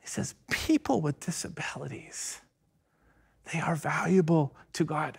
he 0.00 0.06
says, 0.06 0.34
people 0.50 1.00
with 1.00 1.18
disabilities, 1.20 2.40
they 3.52 3.60
are 3.60 3.74
valuable 3.74 4.54
to 4.74 4.84
God. 4.84 5.18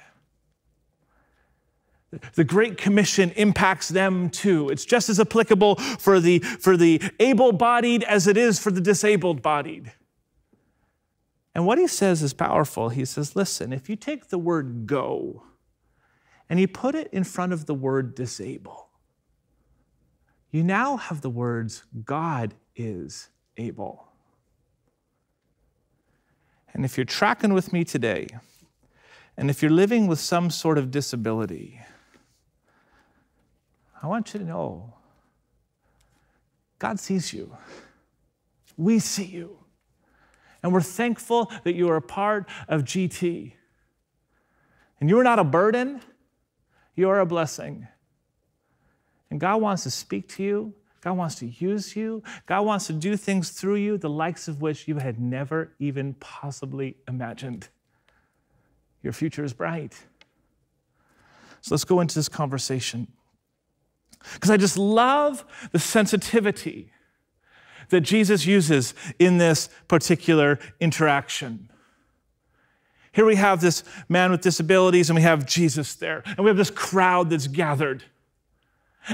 The 2.35 2.43
Great 2.43 2.77
Commission 2.77 3.31
impacts 3.31 3.89
them 3.89 4.29
too. 4.29 4.69
It's 4.69 4.85
just 4.85 5.09
as 5.09 5.19
applicable 5.19 5.75
for 5.75 6.19
the, 6.19 6.39
for 6.39 6.77
the 6.77 7.01
able 7.19 7.51
bodied 7.51 8.03
as 8.03 8.27
it 8.27 8.37
is 8.37 8.59
for 8.59 8.71
the 8.71 8.79
disabled 8.79 9.41
bodied. 9.41 9.91
And 11.53 11.65
what 11.65 11.79
he 11.79 11.87
says 11.87 12.23
is 12.23 12.33
powerful. 12.33 12.89
He 12.89 13.03
says, 13.03 13.35
listen, 13.35 13.73
if 13.73 13.89
you 13.89 13.95
take 13.95 14.29
the 14.29 14.37
word 14.37 14.85
go 14.85 15.43
and 16.49 16.59
you 16.59 16.67
put 16.67 16.95
it 16.95 17.09
in 17.11 17.23
front 17.23 17.51
of 17.51 17.65
the 17.65 17.73
word 17.73 18.15
disable, 18.15 18.87
you 20.49 20.63
now 20.63 20.95
have 20.95 21.21
the 21.21 21.29
words 21.29 21.83
God 22.05 22.53
is 22.75 23.29
able. 23.57 24.07
And 26.73 26.85
if 26.85 26.95
you're 26.95 27.05
tracking 27.05 27.53
with 27.53 27.73
me 27.73 27.83
today, 27.83 28.27
and 29.35 29.49
if 29.49 29.61
you're 29.61 29.71
living 29.71 30.07
with 30.07 30.19
some 30.19 30.49
sort 30.49 30.77
of 30.77 30.89
disability, 30.89 31.81
I 34.01 34.07
want 34.07 34.33
you 34.33 34.39
to 34.39 34.45
know 34.45 34.93
God 36.79 36.99
sees 36.99 37.33
you. 37.33 37.55
We 38.75 38.99
see 38.99 39.25
you. 39.25 39.57
And 40.61 40.71
we're 40.71 40.81
thankful 40.81 41.51
that 41.63 41.75
you 41.75 41.89
are 41.89 41.95
a 41.95 42.01
part 42.01 42.47
of 42.67 42.83
GT. 42.83 43.53
And 44.99 45.09
you 45.09 45.19
are 45.19 45.23
not 45.23 45.39
a 45.39 45.43
burden, 45.43 46.01
you 46.95 47.09
are 47.09 47.19
a 47.19 47.25
blessing. 47.25 47.87
And 49.29 49.39
God 49.39 49.61
wants 49.61 49.83
to 49.83 49.91
speak 49.91 50.27
to 50.29 50.43
you. 50.43 50.73
God 51.01 51.13
wants 51.13 51.35
to 51.35 51.45
use 51.45 51.95
you. 51.95 52.23
God 52.45 52.61
wants 52.61 52.87
to 52.87 52.93
do 52.93 53.15
things 53.15 53.51
through 53.51 53.75
you, 53.75 53.97
the 53.97 54.09
likes 54.09 54.47
of 54.47 54.61
which 54.61 54.87
you 54.87 54.97
had 54.97 55.19
never 55.19 55.71
even 55.79 56.15
possibly 56.15 56.95
imagined. 57.07 57.69
Your 59.03 59.13
future 59.13 59.43
is 59.43 59.53
bright. 59.53 59.93
So 61.61 61.75
let's 61.75 61.83
go 61.83 61.99
into 61.99 62.15
this 62.15 62.29
conversation. 62.29 63.07
Because 64.33 64.49
I 64.49 64.57
just 64.57 64.77
love 64.77 65.45
the 65.71 65.79
sensitivity 65.79 66.91
that 67.89 68.01
Jesus 68.01 68.45
uses 68.45 68.93
in 69.19 69.37
this 69.37 69.69
particular 69.87 70.59
interaction. 70.79 71.69
Here 73.11 73.25
we 73.25 73.35
have 73.35 73.61
this 73.61 73.83
man 74.09 74.29
with 74.31 74.41
disabilities, 74.41 75.09
and 75.09 75.15
we 75.15 75.23
have 75.23 75.45
Jesus 75.45 75.95
there, 75.95 76.21
and 76.25 76.39
we 76.39 76.49
have 76.49 76.57
this 76.57 76.69
crowd 76.69 77.29
that's 77.29 77.47
gathered. 77.47 78.03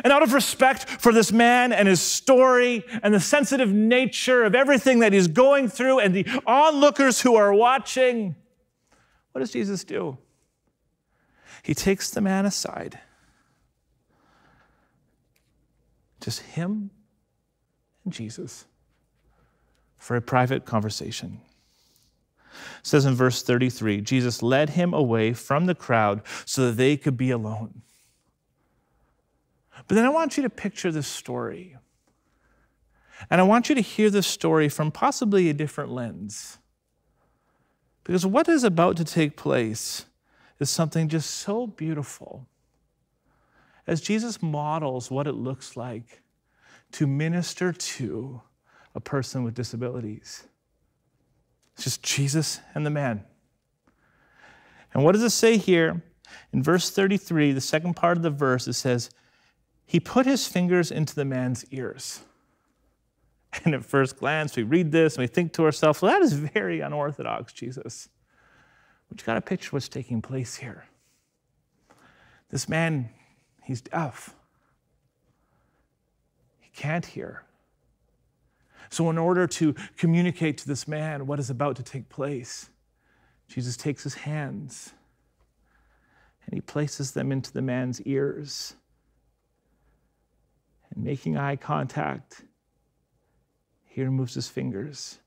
And 0.04 0.12
out 0.12 0.24
of 0.24 0.34
respect 0.34 0.90
for 0.90 1.14
this 1.14 1.32
man 1.32 1.72
and 1.72 1.88
his 1.88 2.02
story 2.02 2.84
and 3.04 3.14
the 3.14 3.20
sensitive 3.20 3.72
nature 3.72 4.44
of 4.44 4.56
everything 4.56 5.00
that 5.00 5.14
he's 5.14 5.28
going 5.28 5.68
through 5.68 6.00
and 6.00 6.16
the 6.16 6.26
onlookers 6.48 7.22
who 7.22 7.36
are 7.36 7.54
watching, 7.54 8.36
what 9.32 9.40
does 9.40 9.52
Jesus 9.52 9.84
do? 9.84 10.18
He 11.62 11.76
takes 11.76 12.10
the 12.10 12.22
man 12.22 12.46
aside 12.46 13.00
just 16.24 16.40
him 16.42 16.90
and 18.04 18.14
Jesus 18.14 18.66
for 19.98 20.16
a 20.16 20.22
private 20.22 20.66
conversation. 20.66 21.42
It 22.80 22.88
says 22.88 23.06
in 23.06 23.14
verse 23.14 23.42
33 23.44 24.02
Jesus 24.02 24.42
led 24.42 24.72
him 24.72 24.94
away 24.94 25.34
from 25.34 25.66
the 25.66 25.76
crowd 25.76 26.22
so 26.46 26.68
that 26.68 26.78
they 26.78 26.98
could 26.98 27.18
be 27.18 27.30
alone. 27.30 27.82
But 29.88 29.96
then 29.96 30.06
I 30.06 30.10
want 30.10 30.38
you 30.38 30.44
to 30.44 30.50
picture 30.50 30.92
this 30.92 31.08
story. 31.08 31.76
And 33.30 33.42
I 33.42 33.44
want 33.44 33.70
you 33.70 33.76
to 33.76 33.82
hear 33.82 34.10
this 34.10 34.28
story 34.28 34.70
from 34.70 34.92
possibly 34.92 35.50
a 35.50 35.54
different 35.54 35.92
lens. 35.92 36.58
Because 38.04 38.26
what 38.26 38.50
is 38.50 38.64
about 38.64 38.98
to 38.98 39.06
take 39.06 39.38
place 39.38 40.06
is 40.60 40.70
something 40.70 41.08
just 41.08 41.30
so 41.30 41.68
beautiful 41.68 42.48
as 43.86 44.02
Jesus 44.02 44.42
models 44.42 45.12
what 45.12 45.28
it 45.28 45.34
looks 45.34 45.76
like 45.76 46.22
to 46.94 47.08
minister 47.08 47.74
to 47.74 48.42
a 48.96 49.00
person 49.00 49.44
with 49.44 49.56
disabilities. 49.56 50.44
It's 51.76 51.86
just 51.86 52.04
Jesus 52.04 52.60
and 52.76 52.86
the 52.86 52.90
man. 52.90 53.24
And 54.94 55.04
what 55.04 55.14
does 55.14 55.24
it 55.24 55.32
say 55.32 55.58
here? 55.58 56.04
In 56.52 56.62
verse 56.62 56.90
33, 56.90 57.52
the 57.52 57.62
second 57.62 57.96
part 57.96 58.18
of 58.18 58.24
the 58.24 58.30
verse, 58.30 58.68
it 58.68 58.74
says, 58.74 59.10
He 59.86 60.00
put 60.00 60.26
his 60.26 60.48
fingers 60.48 60.92
into 60.92 61.16
the 61.16 61.26
man's 61.26 61.66
ears. 61.72 62.22
And 63.66 63.76
at 63.76 63.86
first 63.86 64.18
glance, 64.18 64.56
we 64.56 64.64
read 64.64 64.92
this 64.92 65.14
and 65.14 65.22
we 65.22 65.28
think 65.28 65.54
to 65.54 65.66
ourselves, 65.66 66.02
well, 66.02 66.12
that 66.12 66.24
is 66.24 66.34
very 66.34 66.80
unorthodox, 66.80 67.54
Jesus. 67.54 68.10
But 69.08 69.22
you 69.22 69.26
got 69.28 69.36
to 69.36 69.42
picture 69.42 69.70
what's 69.70 69.88
taking 69.88 70.24
place 70.24 70.56
here. 70.56 70.86
This 72.50 72.68
man 72.68 73.12
He's 73.64 73.82
deaf. 73.82 74.36
He 76.60 76.70
can't 76.76 77.06
hear. 77.06 77.44
So, 78.90 79.10
in 79.10 79.18
order 79.18 79.48
to 79.48 79.74
communicate 79.98 80.58
to 80.60 80.68
this 80.68 80.88
man 80.88 81.26
what 81.26 81.40
is 81.40 81.50
about 81.50 81.78
to 81.78 81.84
take 81.84 82.10
place, 82.10 82.70
Jesus 83.48 83.76
takes 83.78 84.04
his 84.04 84.14
hands 84.14 84.94
and 86.46 86.54
he 86.54 86.62
places 86.62 87.12
them 87.12 87.32
into 87.32 87.52
the 87.52 87.62
man's 87.62 88.02
ears. 88.02 88.76
And 90.94 91.04
making 91.04 91.38
eye 91.38 91.56
contact, 91.56 92.44
he 93.86 94.04
removes 94.04 94.36
his 94.36 94.48
fingers 94.48 95.20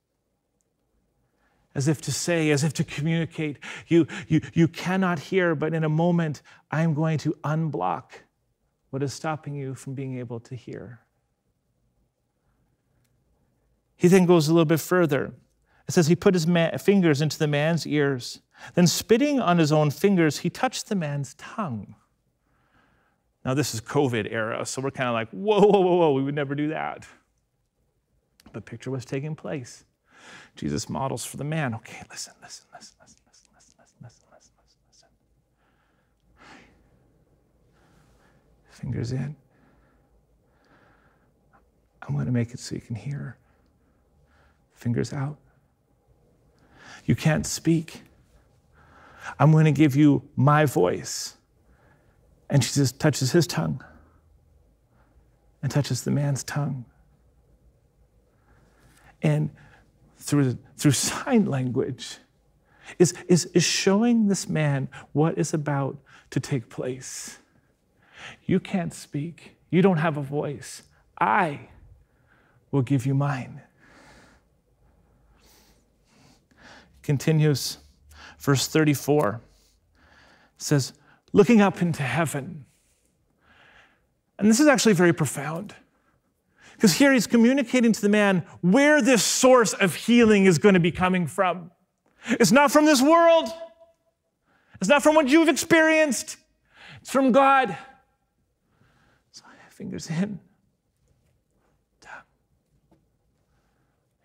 as 1.76 1.88
if 1.88 2.00
to 2.00 2.10
say, 2.10 2.50
as 2.50 2.64
if 2.64 2.72
to 2.72 2.82
communicate, 2.82 3.58
you, 3.86 4.06
you, 4.28 4.40
you 4.54 4.66
cannot 4.66 5.18
hear, 5.18 5.54
but 5.54 5.74
in 5.74 5.84
a 5.84 5.88
moment, 5.90 6.40
I'm 6.70 6.94
going 6.94 7.18
to 7.18 7.34
unblock 7.44 8.22
what 8.96 9.02
is 9.02 9.12
stopping 9.12 9.54
you 9.54 9.74
from 9.74 9.92
being 9.92 10.18
able 10.18 10.40
to 10.40 10.54
hear. 10.54 11.00
He 13.94 14.08
then 14.08 14.24
goes 14.24 14.48
a 14.48 14.54
little 14.54 14.64
bit 14.64 14.80
further. 14.80 15.34
It 15.86 15.92
says 15.92 16.06
he 16.06 16.16
put 16.16 16.32
his 16.32 16.46
fingers 16.80 17.20
into 17.20 17.38
the 17.38 17.46
man's 17.46 17.86
ears. 17.86 18.40
Then, 18.72 18.86
spitting 18.86 19.38
on 19.38 19.58
his 19.58 19.70
own 19.70 19.90
fingers, 19.90 20.38
he 20.38 20.48
touched 20.48 20.88
the 20.88 20.94
man's 20.94 21.34
tongue. 21.34 21.94
Now, 23.44 23.52
this 23.52 23.74
is 23.74 23.82
COVID 23.82 24.32
era, 24.32 24.64
so 24.64 24.80
we're 24.80 24.90
kind 24.92 25.10
of 25.10 25.12
like, 25.12 25.28
whoa, 25.28 25.60
whoa, 25.60 25.78
whoa, 25.80 25.96
whoa, 25.96 26.12
we 26.12 26.22
would 26.22 26.34
never 26.34 26.54
do 26.54 26.68
that. 26.68 27.06
But 28.54 28.64
picture 28.64 28.90
was 28.90 29.04
taking 29.04 29.36
place. 29.36 29.84
Jesus 30.54 30.88
models 30.88 31.26
for 31.26 31.36
the 31.36 31.44
man. 31.44 31.74
Okay, 31.74 32.00
listen, 32.10 32.32
listen, 32.42 32.64
listen, 32.72 32.96
listen, 33.02 33.20
listen, 33.28 33.50
listen, 33.54 33.74
listen, 33.78 33.98
listen, 34.02 34.28
listen, 34.32 34.52
listen, 34.58 34.78
listen. 34.88 35.08
Fingers 38.76 39.10
in. 39.10 39.34
I'm 42.02 42.14
going 42.14 42.26
to 42.26 42.32
make 42.32 42.52
it 42.52 42.60
so 42.60 42.74
you 42.74 42.80
can 42.82 42.94
hear. 42.94 43.38
Fingers 44.74 45.14
out. 45.14 45.38
You 47.06 47.16
can't 47.16 47.46
speak. 47.46 48.02
I'm 49.38 49.50
going 49.50 49.64
to 49.64 49.72
give 49.72 49.96
you 49.96 50.28
my 50.36 50.66
voice. 50.66 51.38
And 52.50 52.60
Jesus 52.60 52.92
touches 52.92 53.32
his 53.32 53.46
tongue 53.46 53.82
and 55.62 55.72
touches 55.72 56.04
the 56.04 56.10
man's 56.10 56.44
tongue. 56.44 56.84
And 59.22 59.48
through, 60.18 60.58
through 60.76 60.90
sign 60.92 61.46
language 61.46 62.18
is, 62.98 63.14
is, 63.26 63.46
is 63.46 63.64
showing 63.64 64.28
this 64.28 64.50
man 64.50 64.90
what 65.12 65.38
is 65.38 65.54
about 65.54 65.96
to 66.28 66.40
take 66.40 66.68
place. 66.68 67.38
You 68.44 68.60
can't 68.60 68.94
speak, 68.94 69.56
you 69.70 69.82
don't 69.82 69.98
have 69.98 70.16
a 70.16 70.22
voice. 70.22 70.82
I 71.20 71.68
will 72.70 72.82
give 72.82 73.06
you 73.06 73.14
mine. 73.14 73.62
Continues, 77.02 77.78
verse 78.38 78.66
34 78.66 79.40
says, 80.58 80.92
looking 81.32 81.60
up 81.60 81.82
into 81.82 82.02
heaven. 82.02 82.64
And 84.38 84.48
this 84.48 84.60
is 84.60 84.66
actually 84.66 84.94
very 84.94 85.12
profound. 85.12 85.74
Because 86.74 86.94
here 86.94 87.12
he's 87.12 87.26
communicating 87.26 87.92
to 87.92 88.00
the 88.00 88.08
man 88.08 88.44
where 88.60 89.00
this 89.00 89.22
source 89.22 89.72
of 89.72 89.94
healing 89.94 90.44
is 90.44 90.58
going 90.58 90.74
to 90.74 90.80
be 90.80 90.92
coming 90.92 91.26
from. 91.26 91.70
It's 92.28 92.52
not 92.52 92.70
from 92.70 92.84
this 92.84 93.00
world, 93.00 93.48
it's 94.80 94.88
not 94.88 95.02
from 95.02 95.14
what 95.14 95.28
you've 95.28 95.48
experienced, 95.48 96.36
it's 97.00 97.10
from 97.10 97.32
God 97.32 97.76
fingers 99.76 100.08
in. 100.08 100.40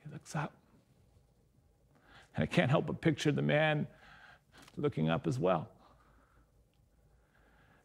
He 0.04 0.12
looks 0.12 0.34
up. 0.34 0.54
And 2.36 2.44
I 2.44 2.46
can't 2.46 2.72
help 2.72 2.88
but 2.88 3.02
picture 3.02 3.34
the 3.34 3.42
man 3.42 3.86
looking 4.78 5.10
up 5.10 5.28
as 5.28 5.38
well. 5.38 5.68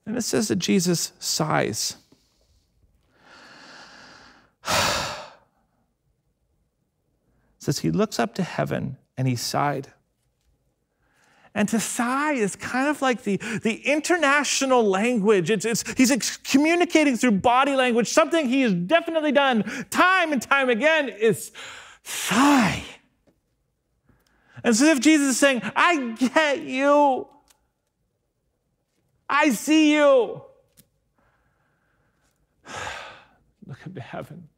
And 0.06 0.16
it 0.16 0.22
says 0.22 0.46
that 0.48 0.56
Jesus 0.56 1.12
sighs. 1.18 1.96
it 4.68 4.74
says 7.58 7.80
he 7.80 7.90
looks 7.90 8.20
up 8.20 8.36
to 8.36 8.44
heaven 8.44 8.96
and 9.18 9.26
he 9.26 9.34
sighed. 9.34 9.88
And 11.56 11.66
to 11.70 11.80
sigh 11.80 12.34
is 12.34 12.54
kind 12.54 12.86
of 12.86 13.00
like 13.00 13.22
the, 13.22 13.38
the 13.62 13.76
international 13.86 14.84
language. 14.84 15.50
It's, 15.50 15.64
it's, 15.64 15.90
he's 15.96 16.10
ex- 16.10 16.36
communicating 16.36 17.16
through 17.16 17.30
body 17.30 17.74
language. 17.74 18.08
Something 18.08 18.46
he 18.46 18.60
has 18.60 18.74
definitely 18.74 19.32
done 19.32 19.62
time 19.88 20.34
and 20.34 20.42
time 20.42 20.68
again 20.68 21.08
is 21.08 21.52
sigh. 22.02 22.84
And 24.62 24.76
so 24.76 24.84
if 24.84 25.00
Jesus 25.00 25.28
is 25.28 25.38
saying, 25.38 25.62
I 25.74 26.10
get 26.12 26.60
you, 26.60 27.26
I 29.26 29.48
see 29.48 29.94
you. 29.94 30.42
Look 33.66 33.78
up 33.86 33.94
to 33.94 34.00
heaven. 34.02 34.50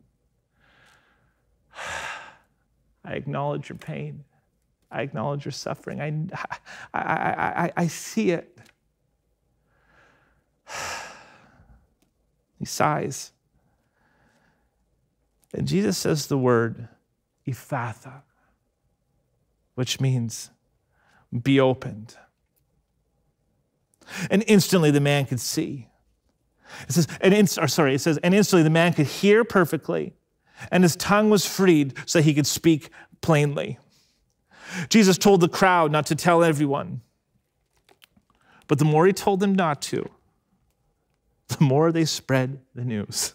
I 3.05 3.13
acknowledge 3.13 3.69
your 3.69 3.79
pain. 3.79 4.25
I 4.91 5.03
acknowledge 5.03 5.45
your 5.45 5.53
suffering. 5.53 6.01
I, 6.95 6.99
I, 6.99 7.65
I, 7.65 7.73
I, 7.77 7.87
see 7.87 8.31
it. 8.31 8.59
He 12.59 12.65
sighs. 12.65 13.31
And 15.55 15.69
Jesus 15.69 15.97
says 15.97 16.27
the 16.27 16.37
word 16.37 16.89
Ephphatha, 17.47 18.23
which 19.77 20.01
means 20.01 20.51
be 21.43 21.61
opened. 21.61 22.17
And 24.29 24.43
instantly 24.49 24.91
the 24.91 25.01
man 25.01 25.27
could 25.27 25.39
see. 25.39 25.89
It 26.89 26.93
says, 26.93 27.07
and 27.21 27.33
in, 27.33 27.47
or 27.61 27.69
sorry, 27.69 27.95
it 27.95 28.01
says, 28.01 28.19
and 28.19 28.35
instantly 28.35 28.63
the 28.63 28.71
man 28.71 28.93
could 28.93 29.07
hear 29.07 29.45
perfectly, 29.45 30.15
and 30.71 30.83
his 30.83 30.97
tongue 30.97 31.31
was 31.31 31.47
freed 31.47 31.95
so 32.07 32.21
he 32.21 32.35
could 32.35 32.47
speak 32.47 32.91
plainly. 33.21 33.79
Jesus 34.89 35.19
told 35.19 35.41
the 35.41 35.49
crowd 35.49 35.93
not 35.93 36.07
to 36.07 36.15
tell 36.15 36.45
everyone. 36.45 37.01
But 38.67 38.79
the 38.79 38.85
more 38.85 39.07
he 39.07 39.13
told 39.13 39.41
them 39.41 39.55
not 39.55 39.81
to, 39.83 40.09
the 41.49 41.65
more 41.65 41.91
they 41.91 42.05
spread 42.05 42.61
the 42.75 42.85
news. 42.85 43.35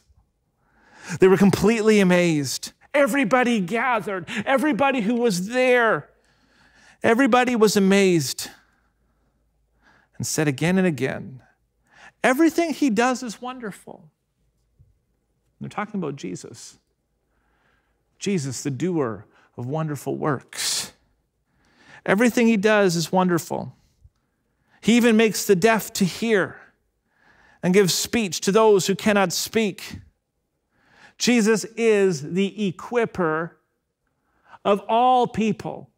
They 1.19 1.27
were 1.27 1.37
completely 1.37 1.99
amazed. 1.99 2.71
Everybody 2.93 3.59
gathered, 3.59 4.29
everybody 4.45 5.01
who 5.01 5.15
was 5.15 5.49
there, 5.49 6.09
everybody 7.01 7.55
was 7.55 7.75
amazed 7.75 8.49
and 10.17 10.27
said 10.27 10.47
again 10.47 10.77
and 10.77 10.85
again, 10.85 11.41
Everything 12.23 12.73
he 12.73 12.89
does 12.89 13.21
is 13.21 13.41
wonderful. 13.41 14.09
they're 15.59 15.69
talking 15.69 15.99
about 15.99 16.15
Jesus. 16.15 16.79
Jesus, 18.17 18.63
the 18.63 18.71
doer 18.71 19.25
of 19.57 19.65
wonderful 19.65 20.15
works. 20.15 20.72
Everything 22.05 22.47
he 22.47 22.57
does 22.57 22.95
is 22.95 23.11
wonderful. 23.11 23.75
He 24.81 24.97
even 24.97 25.15
makes 25.15 25.45
the 25.45 25.55
deaf 25.55 25.93
to 25.93 26.05
hear 26.05 26.57
and 27.61 27.73
gives 27.73 27.93
speech 27.93 28.41
to 28.41 28.51
those 28.51 28.87
who 28.87 28.95
cannot 28.95 29.31
speak. 29.31 29.99
Jesus 31.17 31.63
is 31.77 32.33
the 32.33 32.73
equiper 32.73 33.51
of 34.65 34.81
all 34.89 35.27
people, 35.27 35.89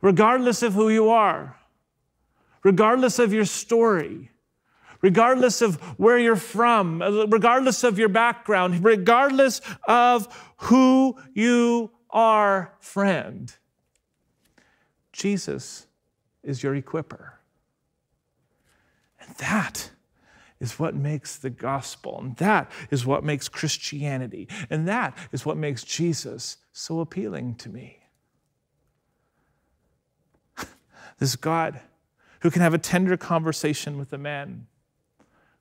regardless 0.00 0.62
of 0.62 0.74
who 0.74 0.88
you 0.88 1.10
are, 1.10 1.56
regardless 2.62 3.18
of 3.18 3.32
your 3.32 3.44
story, 3.44 4.30
regardless 5.00 5.62
of 5.62 5.80
where 5.98 6.18
you're 6.18 6.36
from, 6.36 7.02
regardless 7.28 7.82
of 7.82 7.98
your 7.98 8.08
background, 8.08 8.84
regardless 8.84 9.60
of 9.88 10.52
who 10.58 11.16
you 11.34 11.90
are, 12.10 12.72
friend. 12.78 13.56
Jesus 15.12 15.86
is 16.42 16.62
your 16.62 16.74
equiper. 16.74 17.32
And 19.20 19.36
that 19.36 19.90
is 20.60 20.78
what 20.78 20.94
makes 20.94 21.36
the 21.36 21.50
gospel, 21.50 22.20
and 22.20 22.36
that 22.36 22.70
is 22.90 23.04
what 23.04 23.24
makes 23.24 23.48
Christianity, 23.48 24.48
and 24.70 24.86
that 24.86 25.16
is 25.32 25.44
what 25.44 25.56
makes 25.56 25.82
Jesus 25.82 26.58
so 26.72 27.00
appealing 27.00 27.56
to 27.56 27.68
me. 27.68 27.98
this 31.18 31.36
God 31.36 31.80
who 32.40 32.50
can 32.50 32.62
have 32.62 32.74
a 32.74 32.78
tender 32.78 33.16
conversation 33.16 33.98
with 33.98 34.12
a 34.12 34.18
man 34.18 34.66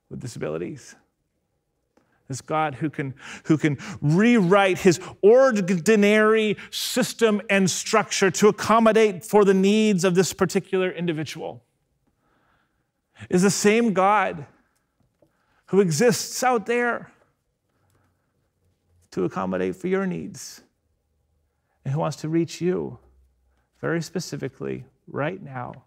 with 0.09 0.19
disabilities 0.19 0.95
this 2.27 2.41
God 2.41 2.75
who 2.75 2.89
can, 2.89 3.13
who 3.45 3.57
can 3.57 3.77
rewrite 4.01 4.79
his 4.79 4.99
ordinary 5.21 6.57
system 6.69 7.41
and 7.49 7.69
structure 7.69 8.31
to 8.31 8.47
accommodate 8.47 9.25
for 9.25 9.43
the 9.43 9.53
needs 9.53 10.03
of 10.03 10.15
this 10.15 10.33
particular 10.33 10.89
individual. 10.89 11.63
Is 13.29 13.41
the 13.43 13.51
same 13.51 13.93
God 13.93 14.45
who 15.67 15.79
exists 15.79 16.43
out 16.43 16.65
there 16.65 17.11
to 19.11 19.25
accommodate 19.25 19.75
for 19.75 19.87
your 19.87 20.05
needs 20.05 20.63
and 21.83 21.93
who 21.93 21.99
wants 21.99 22.17
to 22.17 22.29
reach 22.29 22.61
you 22.61 22.97
very 23.79 24.01
specifically 24.01 24.85
right 25.07 25.41
now 25.41 25.83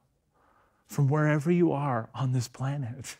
from 0.86 1.08
wherever 1.08 1.50
you 1.50 1.72
are 1.72 2.08
on 2.14 2.32
this 2.32 2.48
planet. 2.48 3.16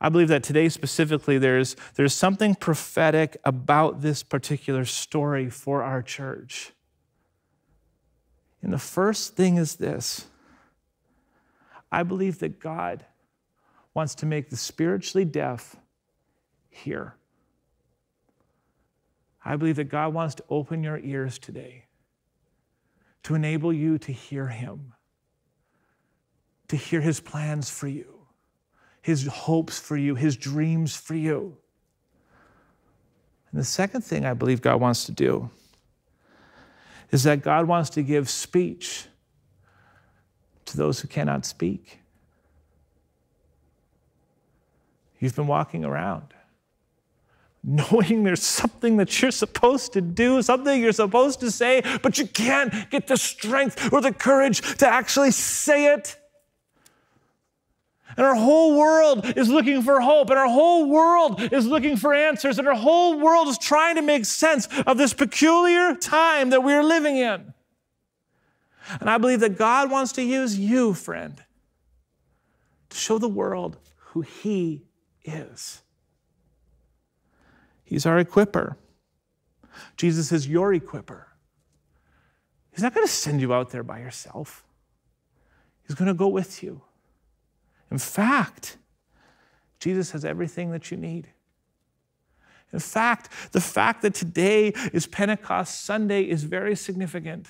I 0.00 0.08
believe 0.08 0.28
that 0.28 0.44
today 0.44 0.68
specifically 0.68 1.38
there's, 1.38 1.74
there's 1.94 2.14
something 2.14 2.54
prophetic 2.54 3.36
about 3.44 4.00
this 4.00 4.22
particular 4.22 4.84
story 4.84 5.50
for 5.50 5.82
our 5.82 6.02
church. 6.02 6.72
And 8.62 8.72
the 8.72 8.78
first 8.78 9.34
thing 9.34 9.56
is 9.56 9.76
this 9.76 10.26
I 11.90 12.02
believe 12.02 12.38
that 12.40 12.60
God 12.60 13.04
wants 13.94 14.14
to 14.16 14.26
make 14.26 14.50
the 14.50 14.56
spiritually 14.56 15.24
deaf 15.24 15.74
hear. 16.68 17.14
I 19.44 19.56
believe 19.56 19.76
that 19.76 19.84
God 19.84 20.12
wants 20.12 20.34
to 20.36 20.44
open 20.50 20.84
your 20.84 20.98
ears 20.98 21.38
today 21.38 21.86
to 23.24 23.34
enable 23.34 23.72
you 23.72 23.98
to 23.98 24.12
hear 24.12 24.48
Him, 24.48 24.92
to 26.68 26.76
hear 26.76 27.00
His 27.00 27.18
plans 27.18 27.70
for 27.70 27.88
you 27.88 28.17
his 29.08 29.26
hopes 29.26 29.78
for 29.78 29.96
you, 29.96 30.14
his 30.14 30.36
dreams 30.36 30.94
for 30.94 31.14
you. 31.14 31.56
And 33.50 33.58
the 33.58 33.64
second 33.64 34.02
thing 34.02 34.26
I 34.26 34.34
believe 34.34 34.60
God 34.60 34.82
wants 34.82 35.06
to 35.06 35.12
do 35.12 35.48
is 37.10 37.22
that 37.22 37.42
God 37.42 37.66
wants 37.66 37.88
to 37.90 38.02
give 38.02 38.28
speech 38.28 39.06
to 40.66 40.76
those 40.76 41.00
who 41.00 41.08
cannot 41.08 41.46
speak. 41.46 42.00
You've 45.18 45.34
been 45.34 45.46
walking 45.46 45.86
around 45.86 46.34
knowing 47.64 48.24
there's 48.24 48.42
something 48.42 48.98
that 48.98 49.22
you're 49.22 49.30
supposed 49.30 49.94
to 49.94 50.02
do, 50.02 50.42
something 50.42 50.82
you're 50.82 50.92
supposed 50.92 51.40
to 51.40 51.50
say, 51.50 51.82
but 52.02 52.18
you 52.18 52.26
can't 52.26 52.90
get 52.90 53.06
the 53.06 53.16
strength 53.16 53.90
or 53.90 54.02
the 54.02 54.12
courage 54.12 54.60
to 54.76 54.86
actually 54.86 55.30
say 55.30 55.94
it. 55.94 56.16
And 58.18 58.26
our 58.26 58.34
whole 58.34 58.76
world 58.76 59.24
is 59.36 59.48
looking 59.48 59.80
for 59.80 60.00
hope, 60.00 60.28
and 60.30 60.38
our 60.40 60.48
whole 60.48 60.86
world 60.86 61.40
is 61.40 61.68
looking 61.68 61.96
for 61.96 62.12
answers, 62.12 62.58
and 62.58 62.66
our 62.66 62.74
whole 62.74 63.16
world 63.16 63.46
is 63.46 63.56
trying 63.58 63.94
to 63.94 64.02
make 64.02 64.24
sense 64.24 64.66
of 64.88 64.98
this 64.98 65.14
peculiar 65.14 65.94
time 65.94 66.50
that 66.50 66.64
we're 66.64 66.82
living 66.82 67.16
in. 67.16 67.54
And 69.00 69.08
I 69.08 69.18
believe 69.18 69.38
that 69.38 69.56
God 69.56 69.88
wants 69.88 70.10
to 70.14 70.22
use 70.24 70.58
you, 70.58 70.94
friend, 70.94 71.40
to 72.90 72.96
show 72.96 73.18
the 73.18 73.28
world 73.28 73.78
who 73.98 74.22
He 74.22 74.82
is. 75.22 75.82
He's 77.84 78.04
our 78.04 78.22
equiper. 78.22 78.74
Jesus 79.96 80.32
is 80.32 80.48
your 80.48 80.74
equiper. 80.74 81.26
He's 82.72 82.82
not 82.82 82.94
going 82.94 83.06
to 83.06 83.12
send 83.12 83.40
you 83.40 83.54
out 83.54 83.70
there 83.70 83.84
by 83.84 84.00
yourself, 84.00 84.64
He's 85.86 85.94
going 85.94 86.08
to 86.08 86.14
go 86.14 86.26
with 86.26 86.64
you. 86.64 86.82
In 87.90 87.98
fact, 87.98 88.76
Jesus 89.80 90.10
has 90.10 90.24
everything 90.24 90.70
that 90.72 90.90
you 90.90 90.96
need. 90.96 91.28
In 92.72 92.80
fact, 92.80 93.52
the 93.52 93.60
fact 93.60 94.02
that 94.02 94.14
today 94.14 94.68
is 94.92 95.06
Pentecost 95.06 95.84
Sunday 95.84 96.22
is 96.22 96.44
very 96.44 96.76
significant. 96.76 97.48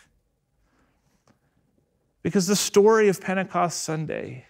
Because 2.23 2.47
the 2.47 2.57
story 2.57 3.09
of 3.09 3.21
Pentecost 3.21 3.83
Sunday 3.83 4.47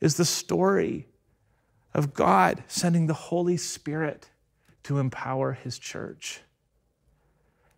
is 0.00 0.16
the 0.16 0.24
story 0.24 1.06
of 1.94 2.14
God 2.14 2.64
sending 2.66 3.06
the 3.06 3.14
Holy 3.14 3.56
Spirit 3.56 4.30
to 4.84 4.98
empower 4.98 5.52
his 5.52 5.78
church. 5.78 6.40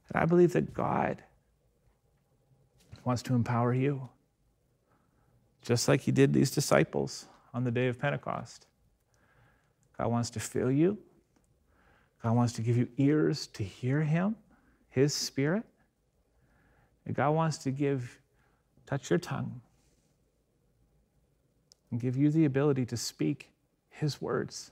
And 0.08 0.22
I 0.22 0.26
believe 0.26 0.52
that 0.52 0.72
God 0.72 1.22
wants 3.04 3.22
to 3.22 3.34
empower 3.34 3.74
you, 3.74 4.08
just 5.64 5.88
like 5.88 6.02
He 6.02 6.12
did 6.12 6.32
these 6.32 6.50
disciples 6.50 7.26
on 7.52 7.64
the 7.64 7.70
day 7.70 7.88
of 7.88 7.98
Pentecost. 7.98 8.66
God 9.98 10.08
wants 10.08 10.30
to 10.30 10.40
fill 10.40 10.70
you, 10.70 10.98
God 12.22 12.32
wants 12.36 12.52
to 12.54 12.62
give 12.62 12.76
you 12.76 12.88
ears 12.96 13.46
to 13.48 13.62
hear 13.62 14.02
Him, 14.02 14.36
His 14.88 15.14
Spirit. 15.14 15.64
And 17.06 17.14
God 17.14 17.30
wants 17.30 17.58
to 17.58 17.70
give, 17.70 18.18
touch 18.86 19.10
your 19.10 19.18
tongue 19.18 19.60
and 21.90 22.00
give 22.00 22.16
you 22.16 22.30
the 22.30 22.46
ability 22.46 22.86
to 22.86 22.96
speak 22.96 23.50
His 23.90 24.22
words. 24.22 24.70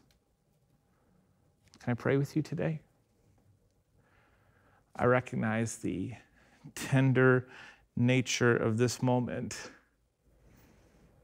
Can 1.83 1.91
I 1.91 1.95
pray 1.95 2.17
with 2.17 2.35
you 2.37 2.43
today? 2.43 2.81
I 4.97 5.05
recognize 5.05 5.77
the 5.77 6.13
tender 6.75 7.49
nature 7.97 8.57
of 8.57 8.79
this 8.79 9.03
moment. 9.03 9.71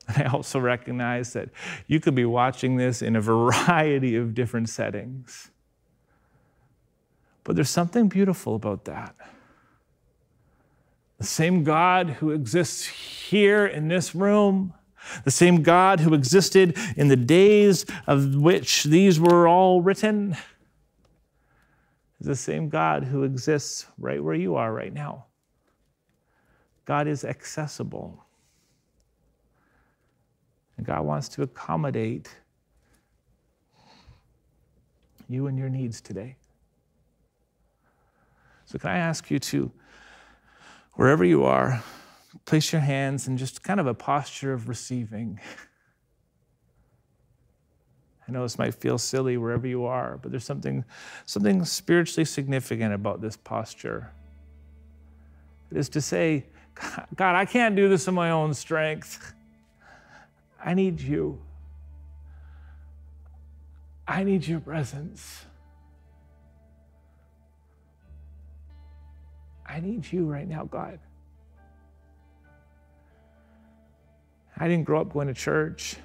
And 0.08 0.22
I 0.26 0.30
also 0.30 0.58
recognize 0.58 1.32
that 1.34 1.50
you 1.86 2.00
could 2.00 2.14
be 2.14 2.24
watching 2.24 2.76
this 2.76 3.02
in 3.02 3.16
a 3.16 3.20
variety 3.20 4.16
of 4.16 4.34
different 4.34 4.68
settings. 4.68 5.50
But 7.44 7.56
there's 7.56 7.70
something 7.70 8.08
beautiful 8.08 8.54
about 8.54 8.84
that. 8.86 9.14
The 11.18 11.26
same 11.26 11.64
God 11.64 12.10
who 12.10 12.30
exists 12.30 12.86
here 12.86 13.66
in 13.66 13.88
this 13.88 14.14
room, 14.14 14.74
the 15.24 15.30
same 15.30 15.62
God 15.62 16.00
who 16.00 16.14
existed 16.14 16.76
in 16.96 17.08
the 17.08 17.16
days 17.16 17.86
of 18.06 18.36
which 18.36 18.84
these 18.84 19.18
were 19.18 19.48
all 19.48 19.82
written, 19.82 20.36
is 22.20 22.26
the 22.26 22.36
same 22.36 22.68
God 22.68 23.04
who 23.04 23.24
exists 23.24 23.86
right 23.98 24.22
where 24.22 24.34
you 24.34 24.56
are 24.56 24.72
right 24.72 24.92
now. 24.92 25.26
God 26.84 27.08
is 27.08 27.24
accessible. 27.24 28.24
And 30.78 30.86
God 30.86 31.04
wants 31.04 31.28
to 31.30 31.42
accommodate 31.42 32.34
you 35.28 35.46
and 35.46 35.58
your 35.58 35.68
needs 35.68 36.00
today. 36.00 36.36
So, 38.64 38.78
can 38.78 38.90
I 38.90 38.98
ask 38.98 39.30
you 39.30 39.38
to, 39.38 39.70
wherever 40.94 41.24
you 41.24 41.44
are, 41.44 41.82
place 42.44 42.72
your 42.72 42.80
hands 42.80 43.28
in 43.28 43.36
just 43.36 43.62
kind 43.62 43.78
of 43.80 43.86
a 43.86 43.94
posture 43.94 44.52
of 44.52 44.68
receiving. 44.68 45.40
I 48.28 48.32
know 48.32 48.42
this 48.42 48.58
might 48.58 48.74
feel 48.74 48.98
silly 48.98 49.36
wherever 49.38 49.66
you 49.66 49.84
are, 49.86 50.18
but 50.20 50.30
there's 50.30 50.44
something, 50.44 50.84
something 51.24 51.64
spiritually 51.64 52.24
significant 52.26 52.92
about 52.92 53.22
this 53.22 53.36
posture. 53.36 54.12
It 55.70 55.78
is 55.78 55.88
to 55.90 56.00
say, 56.00 56.46
God, 57.16 57.36
I 57.36 57.44
can't 57.44 57.74
do 57.76 57.88
this 57.88 58.08
in 58.08 58.14
my 58.14 58.30
own 58.30 58.54
strength. 58.54 59.34
I 60.64 60.74
need 60.74 61.00
you. 61.00 61.40
I 64.06 64.24
need 64.24 64.46
your 64.46 64.60
presence. 64.60 65.44
I 69.66 69.80
need 69.80 70.10
you 70.10 70.24
right 70.24 70.48
now, 70.48 70.64
God. 70.64 70.98
I 74.56 74.66
didn't 74.66 74.84
grow 74.84 75.00
up 75.00 75.12
going 75.12 75.28
to 75.28 75.34
church. 75.34 75.96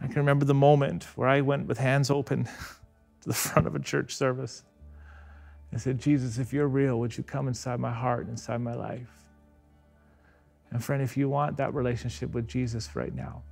I 0.00 0.06
can 0.06 0.16
remember 0.16 0.44
the 0.44 0.54
moment 0.54 1.04
where 1.14 1.28
I 1.28 1.42
went 1.42 1.66
with 1.66 1.78
hands 1.78 2.10
open 2.10 2.44
to 3.22 3.28
the 3.28 3.34
front 3.34 3.66
of 3.66 3.74
a 3.74 3.80
church 3.80 4.14
service. 4.14 4.64
I 5.74 5.78
said, 5.78 5.98
Jesus, 5.98 6.38
if 6.38 6.52
you're 6.52 6.68
real, 6.68 6.98
would 7.00 7.16
you 7.16 7.24
come 7.24 7.48
inside 7.48 7.80
my 7.80 7.92
heart, 7.92 8.22
and 8.22 8.30
inside 8.30 8.60
my 8.60 8.74
life? 8.74 9.21
And 10.72 10.82
friend, 10.82 11.02
if 11.02 11.16
you 11.16 11.28
want 11.28 11.56
that 11.58 11.74
relationship 11.74 12.32
with 12.32 12.48
Jesus 12.48 12.96
right 12.96 13.14
now, 13.14 13.42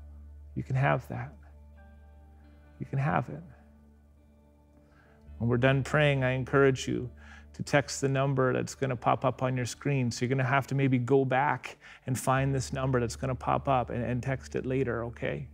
you 0.55 0.63
can 0.63 0.75
have 0.75 1.07
that. 1.09 1.33
You 2.79 2.87
can 2.87 2.99
have 2.99 3.29
it. 3.29 3.43
When 5.39 5.49
we're 5.49 5.59
done 5.59 5.85
praying, 5.85 6.25
I 6.25 6.33
encourage 6.33 6.89
you 6.89 7.11
to 7.53 7.63
text 7.63 8.01
the 8.01 8.09
number 8.09 8.55
that's 8.55 8.75
going 8.75 8.91
to 8.91 8.97
pop 8.97 9.25
up 9.25 9.43
on 9.43 9.55
your 9.55 9.67
screen. 9.67 10.11
So 10.11 10.23
you're 10.25 10.29
going 10.29 10.39
to 10.39 10.45
have 10.45 10.67
to 10.69 10.75
maybe 10.75 10.99
go 10.99 11.25
back 11.27 11.77
and 12.07 12.19
find 12.19 12.55
this 12.55 12.73
number 12.73 13.01
that's 13.01 13.17
going 13.17 13.29
to 13.29 13.35
pop 13.35 13.69
up 13.69 13.91
and, 13.91 14.03
and 14.03 14.23
text 14.23 14.57
it 14.57 14.65
later, 14.65 15.05
okay? 15.05 15.47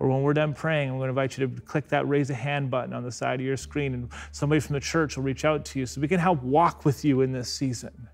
Or 0.00 0.08
when 0.08 0.22
we're 0.22 0.34
done 0.34 0.54
praying, 0.54 0.88
I'm 0.88 0.96
going 0.96 1.08
to 1.08 1.10
invite 1.10 1.38
you 1.38 1.46
to 1.46 1.60
click 1.60 1.86
that 1.88 2.08
raise 2.08 2.30
a 2.30 2.34
hand 2.34 2.70
button 2.70 2.92
on 2.92 3.04
the 3.04 3.12
side 3.12 3.38
of 3.38 3.46
your 3.46 3.56
screen, 3.56 3.94
and 3.94 4.08
somebody 4.32 4.60
from 4.60 4.74
the 4.74 4.80
church 4.80 5.16
will 5.16 5.24
reach 5.24 5.44
out 5.44 5.64
to 5.66 5.78
you 5.78 5.86
so 5.86 6.00
we 6.00 6.08
can 6.08 6.18
help 6.18 6.42
walk 6.42 6.84
with 6.84 7.04
you 7.04 7.20
in 7.20 7.30
this 7.30 7.52
season. 7.52 8.08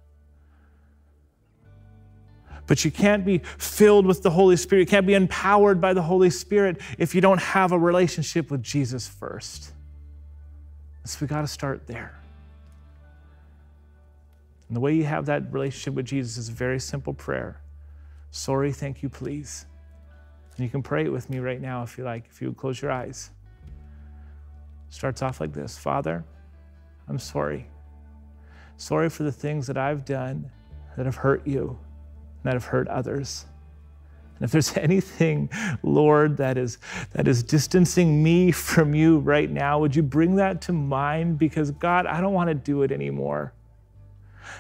But 2.67 2.85
you 2.85 2.91
can't 2.91 3.25
be 3.25 3.39
filled 3.39 4.07
with 4.07 4.23
the 4.23 4.31
Holy 4.31 4.57
Spirit, 4.57 4.81
you 4.81 4.87
can't 4.87 5.07
be 5.07 5.15
empowered 5.15 5.81
by 5.81 5.93
the 5.93 6.03
Holy 6.03 6.31
Spirit 6.31 6.81
if 6.99 7.15
you 7.15 7.21
don't 7.21 7.41
have 7.41 7.73
a 7.73 7.79
relationship 7.79 8.51
with 8.51 8.63
Jesus 8.63 9.07
first. 9.07 9.73
So 11.05 11.19
we 11.21 11.29
got 11.29 11.43
to 11.43 11.47
start 11.47 11.87
there. 11.87 12.19
And 14.67 14.77
the 14.77 14.81
way 14.81 14.95
you 14.95 15.05
have 15.05 15.27
that 15.27 15.53
relationship 15.53 15.95
with 15.95 16.07
Jesus 16.07 16.37
is 16.37 16.49
a 16.49 16.53
very 16.53 16.81
simple 16.81 17.15
prayer 17.15 17.61
Sorry, 18.37 18.71
thank 18.71 19.03
you, 19.03 19.09
please. 19.09 19.65
And 20.57 20.65
you 20.65 20.71
can 20.71 20.83
pray 20.83 21.05
it 21.05 21.09
with 21.09 21.31
me 21.31 21.39
right 21.39 21.61
now 21.61 21.83
if 21.83 21.97
you 21.97 22.05
like, 22.05 22.27
if 22.31 22.43
you 22.43 22.49
would 22.49 22.57
close 22.59 22.83
your 22.83 22.91
eyes. 22.91 23.31
Starts 24.91 25.23
off 25.23 25.41
like 25.41 25.55
this 25.55 25.79
Father, 25.79 26.23
I'm 27.09 27.19
sorry. 27.19 27.67
Sorry 28.77 29.09
for 29.09 29.23
the 29.23 29.33
things 29.33 29.67
that 29.69 29.79
I've 29.79 30.05
done 30.05 30.51
that 30.97 31.07
have 31.07 31.17
hurt 31.17 31.47
you, 31.47 31.79
that 32.47 32.55
have 32.55 32.65
hurt 32.65 32.89
others. 32.89 33.47
And 34.39 34.45
if 34.45 34.53
there's 34.53 34.77
anything, 34.77 35.51
Lord, 35.83 36.37
that 36.39 36.59
is, 36.59 36.79
that 37.13 37.29
is 37.29 37.43
distancing 37.43 38.23
me 38.23 38.53
from 38.53 38.95
you 38.95 39.19
right 39.19 39.51
now, 39.51 39.79
would 39.81 39.97
you 39.97 40.03
bring 40.03 40.37
that 40.37 40.61
to 40.63 40.73
mind? 40.73 41.39
Because, 41.39 41.71
God, 41.73 42.07
I 42.07 42.21
don't 42.21 42.35
want 42.35 42.49
to 42.49 42.55
do 42.55 42.83
it 42.83 42.93
anymore. 42.93 43.53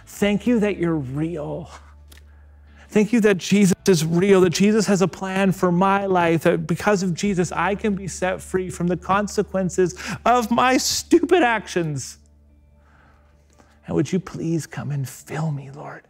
Thank 0.06 0.46
you 0.46 0.60
that 0.60 0.76
you're 0.78 0.96
real. 0.96 1.70
Thank 2.88 3.12
you 3.12 3.20
that 3.20 3.38
Jesus 3.38 3.74
is 3.86 4.04
real, 4.04 4.40
that 4.42 4.50
Jesus 4.50 4.86
has 4.86 5.02
a 5.02 5.08
plan 5.08 5.52
for 5.52 5.72
my 5.72 6.06
life, 6.06 6.42
that 6.44 6.66
because 6.66 7.02
of 7.02 7.14
Jesus, 7.14 7.52
I 7.52 7.74
can 7.74 7.94
be 7.94 8.08
set 8.08 8.40
free 8.40 8.70
from 8.70 8.86
the 8.86 8.96
consequences 8.96 9.94
of 10.24 10.50
my 10.50 10.76
stupid 10.76 11.42
actions. 11.42 12.18
And 13.86 13.94
would 13.94 14.12
you 14.12 14.20
please 14.20 14.66
come 14.66 14.90
and 14.90 15.08
fill 15.08 15.50
me, 15.50 15.70
Lord? 15.70 16.04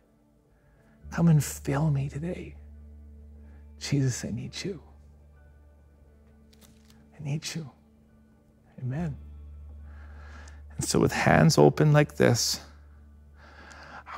Come 1.10 1.28
and 1.28 1.42
fill 1.42 1.90
me 1.90 2.08
today. 2.08 2.54
Jesus, 3.78 4.24
I 4.24 4.30
need 4.30 4.52
you. 4.64 4.82
I 7.18 7.24
need 7.24 7.42
you. 7.54 7.70
Amen. 8.80 9.16
And 10.76 10.86
so, 10.86 10.98
with 10.98 11.12
hands 11.12 11.56
open 11.56 11.92
like 11.92 12.16
this, 12.16 12.60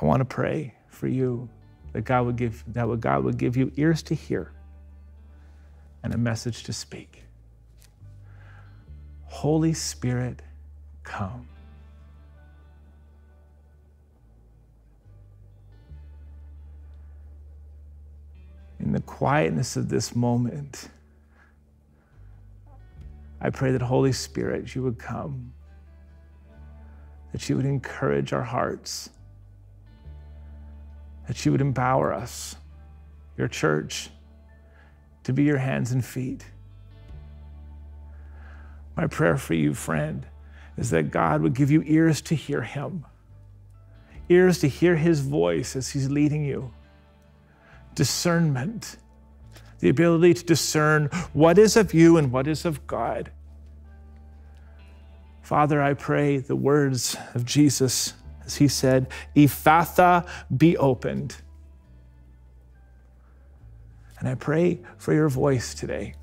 I 0.01 0.05
want 0.05 0.19
to 0.21 0.25
pray 0.25 0.75
for 0.89 1.07
you 1.07 1.49
that 1.93 2.01
God 2.01 2.25
would 2.25 2.35
give 2.35 2.63
that 2.73 2.99
God 2.99 3.23
would 3.23 3.37
give 3.37 3.55
you 3.55 3.71
ears 3.77 4.03
to 4.03 4.15
hear 4.15 4.51
and 6.03 6.13
a 6.13 6.17
message 6.17 6.63
to 6.63 6.73
speak. 6.73 7.23
Holy 9.23 9.73
Spirit, 9.73 10.41
come. 11.03 11.47
In 18.89 18.93
the 18.93 19.01
quietness 19.01 19.75
of 19.75 19.87
this 19.87 20.15
moment, 20.15 20.89
I 23.39 23.51
pray 23.51 23.71
that 23.71 23.83
Holy 23.83 24.11
Spirit, 24.11 24.73
you 24.73 24.81
would 24.81 24.97
come, 24.97 25.53
that 27.31 27.47
you 27.47 27.55
would 27.55 27.67
encourage 27.67 28.33
our 28.33 28.41
hearts 28.41 29.11
that 31.27 31.45
you 31.45 31.51
would 31.51 31.61
empower 31.61 32.11
us, 32.11 32.55
your 33.37 33.47
church, 33.47 34.09
to 35.23 35.33
be 35.33 35.43
your 35.43 35.59
hands 35.59 35.91
and 35.91 36.03
feet. 36.03 36.43
My 38.97 39.05
prayer 39.05 39.37
for 39.37 39.53
you, 39.53 39.75
friend, 39.75 40.25
is 40.77 40.89
that 40.89 41.11
God 41.11 41.43
would 41.43 41.53
give 41.53 41.69
you 41.69 41.83
ears 41.85 42.21
to 42.21 42.33
hear 42.33 42.63
Him, 42.63 43.05
ears 44.29 44.57
to 44.61 44.67
hear 44.67 44.95
His 44.95 45.19
voice 45.19 45.75
as 45.75 45.89
He's 45.89 46.09
leading 46.09 46.43
you, 46.43 46.73
discernment, 47.95 48.97
the 49.79 49.89
ability 49.89 50.33
to 50.35 50.43
discern 50.43 51.05
what 51.33 51.57
is 51.57 51.75
of 51.75 51.93
you 51.93 52.17
and 52.17 52.31
what 52.31 52.47
is 52.47 52.65
of 52.65 52.85
God. 52.87 53.31
Father, 55.41 55.81
I 55.81 55.95
pray 55.95 56.37
the 56.37 56.55
words 56.55 57.17
of 57.33 57.45
Jesus 57.45 58.13
as 58.45 58.55
he 58.55 58.67
said, 58.67 59.07
Ephphatha, 59.35 60.27
be 60.55 60.77
opened. 60.77 61.35
And 64.19 64.27
I 64.27 64.35
pray 64.35 64.79
for 64.97 65.13
your 65.13 65.29
voice 65.29 65.73
today, 65.73 66.15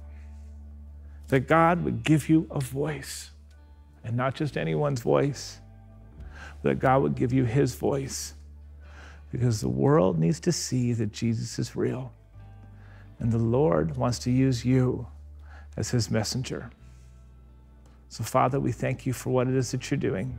that 1.28 1.48
God 1.48 1.82
would 1.82 2.02
give 2.02 2.28
you 2.28 2.46
a 2.50 2.60
voice, 2.60 3.30
and 4.04 4.16
not 4.16 4.34
just 4.34 4.56
anyone's 4.56 5.00
voice, 5.00 5.60
that 6.62 6.78
God 6.78 7.02
would 7.02 7.14
give 7.14 7.32
you 7.32 7.44
his 7.44 7.74
voice 7.74 8.34
because 9.36 9.60
the 9.60 9.68
world 9.68 10.18
needs 10.18 10.40
to 10.40 10.50
see 10.50 10.94
that 10.94 11.12
Jesus 11.12 11.58
is 11.58 11.76
real. 11.76 12.10
And 13.18 13.30
the 13.30 13.38
Lord 13.38 13.94
wants 13.94 14.18
to 14.20 14.30
use 14.30 14.64
you 14.64 15.06
as 15.76 15.90
his 15.90 16.10
messenger. 16.10 16.70
So, 18.08 18.24
Father, 18.24 18.58
we 18.58 18.72
thank 18.72 19.04
you 19.04 19.12
for 19.12 19.28
what 19.28 19.46
it 19.46 19.54
is 19.54 19.70
that 19.72 19.90
you're 19.90 19.98
doing. 19.98 20.38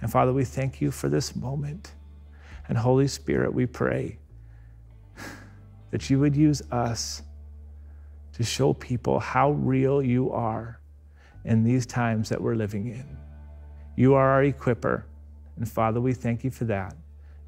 And 0.00 0.10
Father, 0.10 0.32
we 0.32 0.44
thank 0.44 0.80
you 0.80 0.90
for 0.90 1.08
this 1.08 1.36
moment. 1.36 1.92
And 2.66 2.76
Holy 2.76 3.06
Spirit, 3.06 3.54
we 3.54 3.66
pray 3.66 4.18
that 5.92 6.10
you 6.10 6.18
would 6.18 6.34
use 6.34 6.60
us 6.72 7.22
to 8.32 8.42
show 8.42 8.72
people 8.72 9.20
how 9.20 9.52
real 9.52 10.02
you 10.02 10.32
are 10.32 10.80
in 11.44 11.62
these 11.62 11.86
times 11.86 12.28
that 12.30 12.40
we're 12.40 12.56
living 12.56 12.88
in. 12.88 13.16
You 13.94 14.14
are 14.14 14.28
our 14.28 14.42
equiper. 14.42 15.04
And 15.56 15.68
Father, 15.68 16.00
we 16.00 16.14
thank 16.14 16.42
you 16.42 16.50
for 16.50 16.64
that. 16.64 16.96